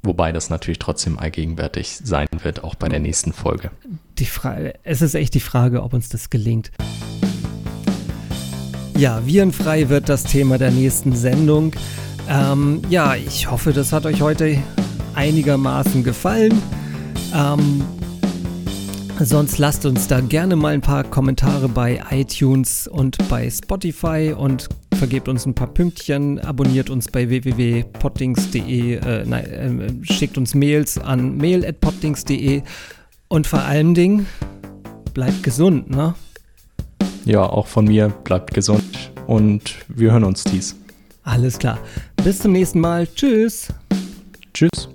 Wobei 0.02 0.32
das 0.32 0.50
natürlich 0.50 0.78
trotzdem 0.78 1.18
allgegenwärtig 1.18 2.00
sein 2.02 2.26
wird, 2.42 2.64
auch 2.64 2.74
bei 2.74 2.88
der 2.88 2.98
nächsten 2.98 3.32
Folge. 3.32 3.70
Die 4.18 4.26
es 4.82 5.00
ist 5.00 5.14
echt 5.14 5.34
die 5.34 5.40
Frage, 5.40 5.82
ob 5.82 5.92
uns 5.94 6.08
das 6.08 6.28
gelingt. 6.28 6.72
Ja, 8.96 9.24
virenfrei 9.24 9.88
wird 9.88 10.08
das 10.08 10.24
Thema 10.24 10.58
der 10.58 10.70
nächsten 10.70 11.14
Sendung. 11.14 11.72
Ähm, 12.28 12.82
ja, 12.88 13.14
ich 13.14 13.50
hoffe, 13.50 13.72
das 13.72 13.92
hat 13.92 14.06
euch 14.06 14.22
heute 14.22 14.58
einigermaßen 15.14 16.02
gefallen. 16.02 16.60
Ähm, 17.34 17.84
sonst 19.24 19.58
lasst 19.58 19.86
uns 19.86 20.08
da 20.08 20.20
gerne 20.20 20.56
mal 20.56 20.74
ein 20.74 20.80
paar 20.80 21.04
Kommentare 21.04 21.68
bei 21.68 22.02
iTunes 22.10 22.88
und 22.88 23.16
bei 23.28 23.48
Spotify 23.50 24.34
und 24.36 24.68
vergebt 24.94 25.28
uns 25.28 25.46
ein 25.46 25.54
paar 25.54 25.68
Pünktchen, 25.68 26.38
abonniert 26.40 26.90
uns 26.90 27.08
bei 27.08 27.28
www.poddings.de, 27.28 28.94
äh, 28.94 29.22
äh, 29.22 29.92
schickt 30.02 30.38
uns 30.38 30.54
Mails 30.54 30.98
an 30.98 31.36
mail.poddings.de 31.36 32.62
und 33.28 33.46
vor 33.46 33.60
allen 33.60 33.94
Dingen 33.94 34.26
bleibt 35.14 35.42
gesund, 35.42 35.90
ne? 35.90 36.14
Ja, 37.24 37.42
auch 37.42 37.66
von 37.66 37.84
mir 37.84 38.08
bleibt 38.08 38.52
gesund 38.54 39.12
und 39.26 39.76
wir 39.88 40.12
hören 40.12 40.24
uns 40.24 40.44
dies. 40.44 40.76
Alles 41.22 41.58
klar. 41.58 41.78
Bis 42.24 42.40
zum 42.40 42.52
nächsten 42.52 42.80
Mal. 42.80 43.06
Tschüss. 43.06 43.68
Tschüss. 44.52 44.91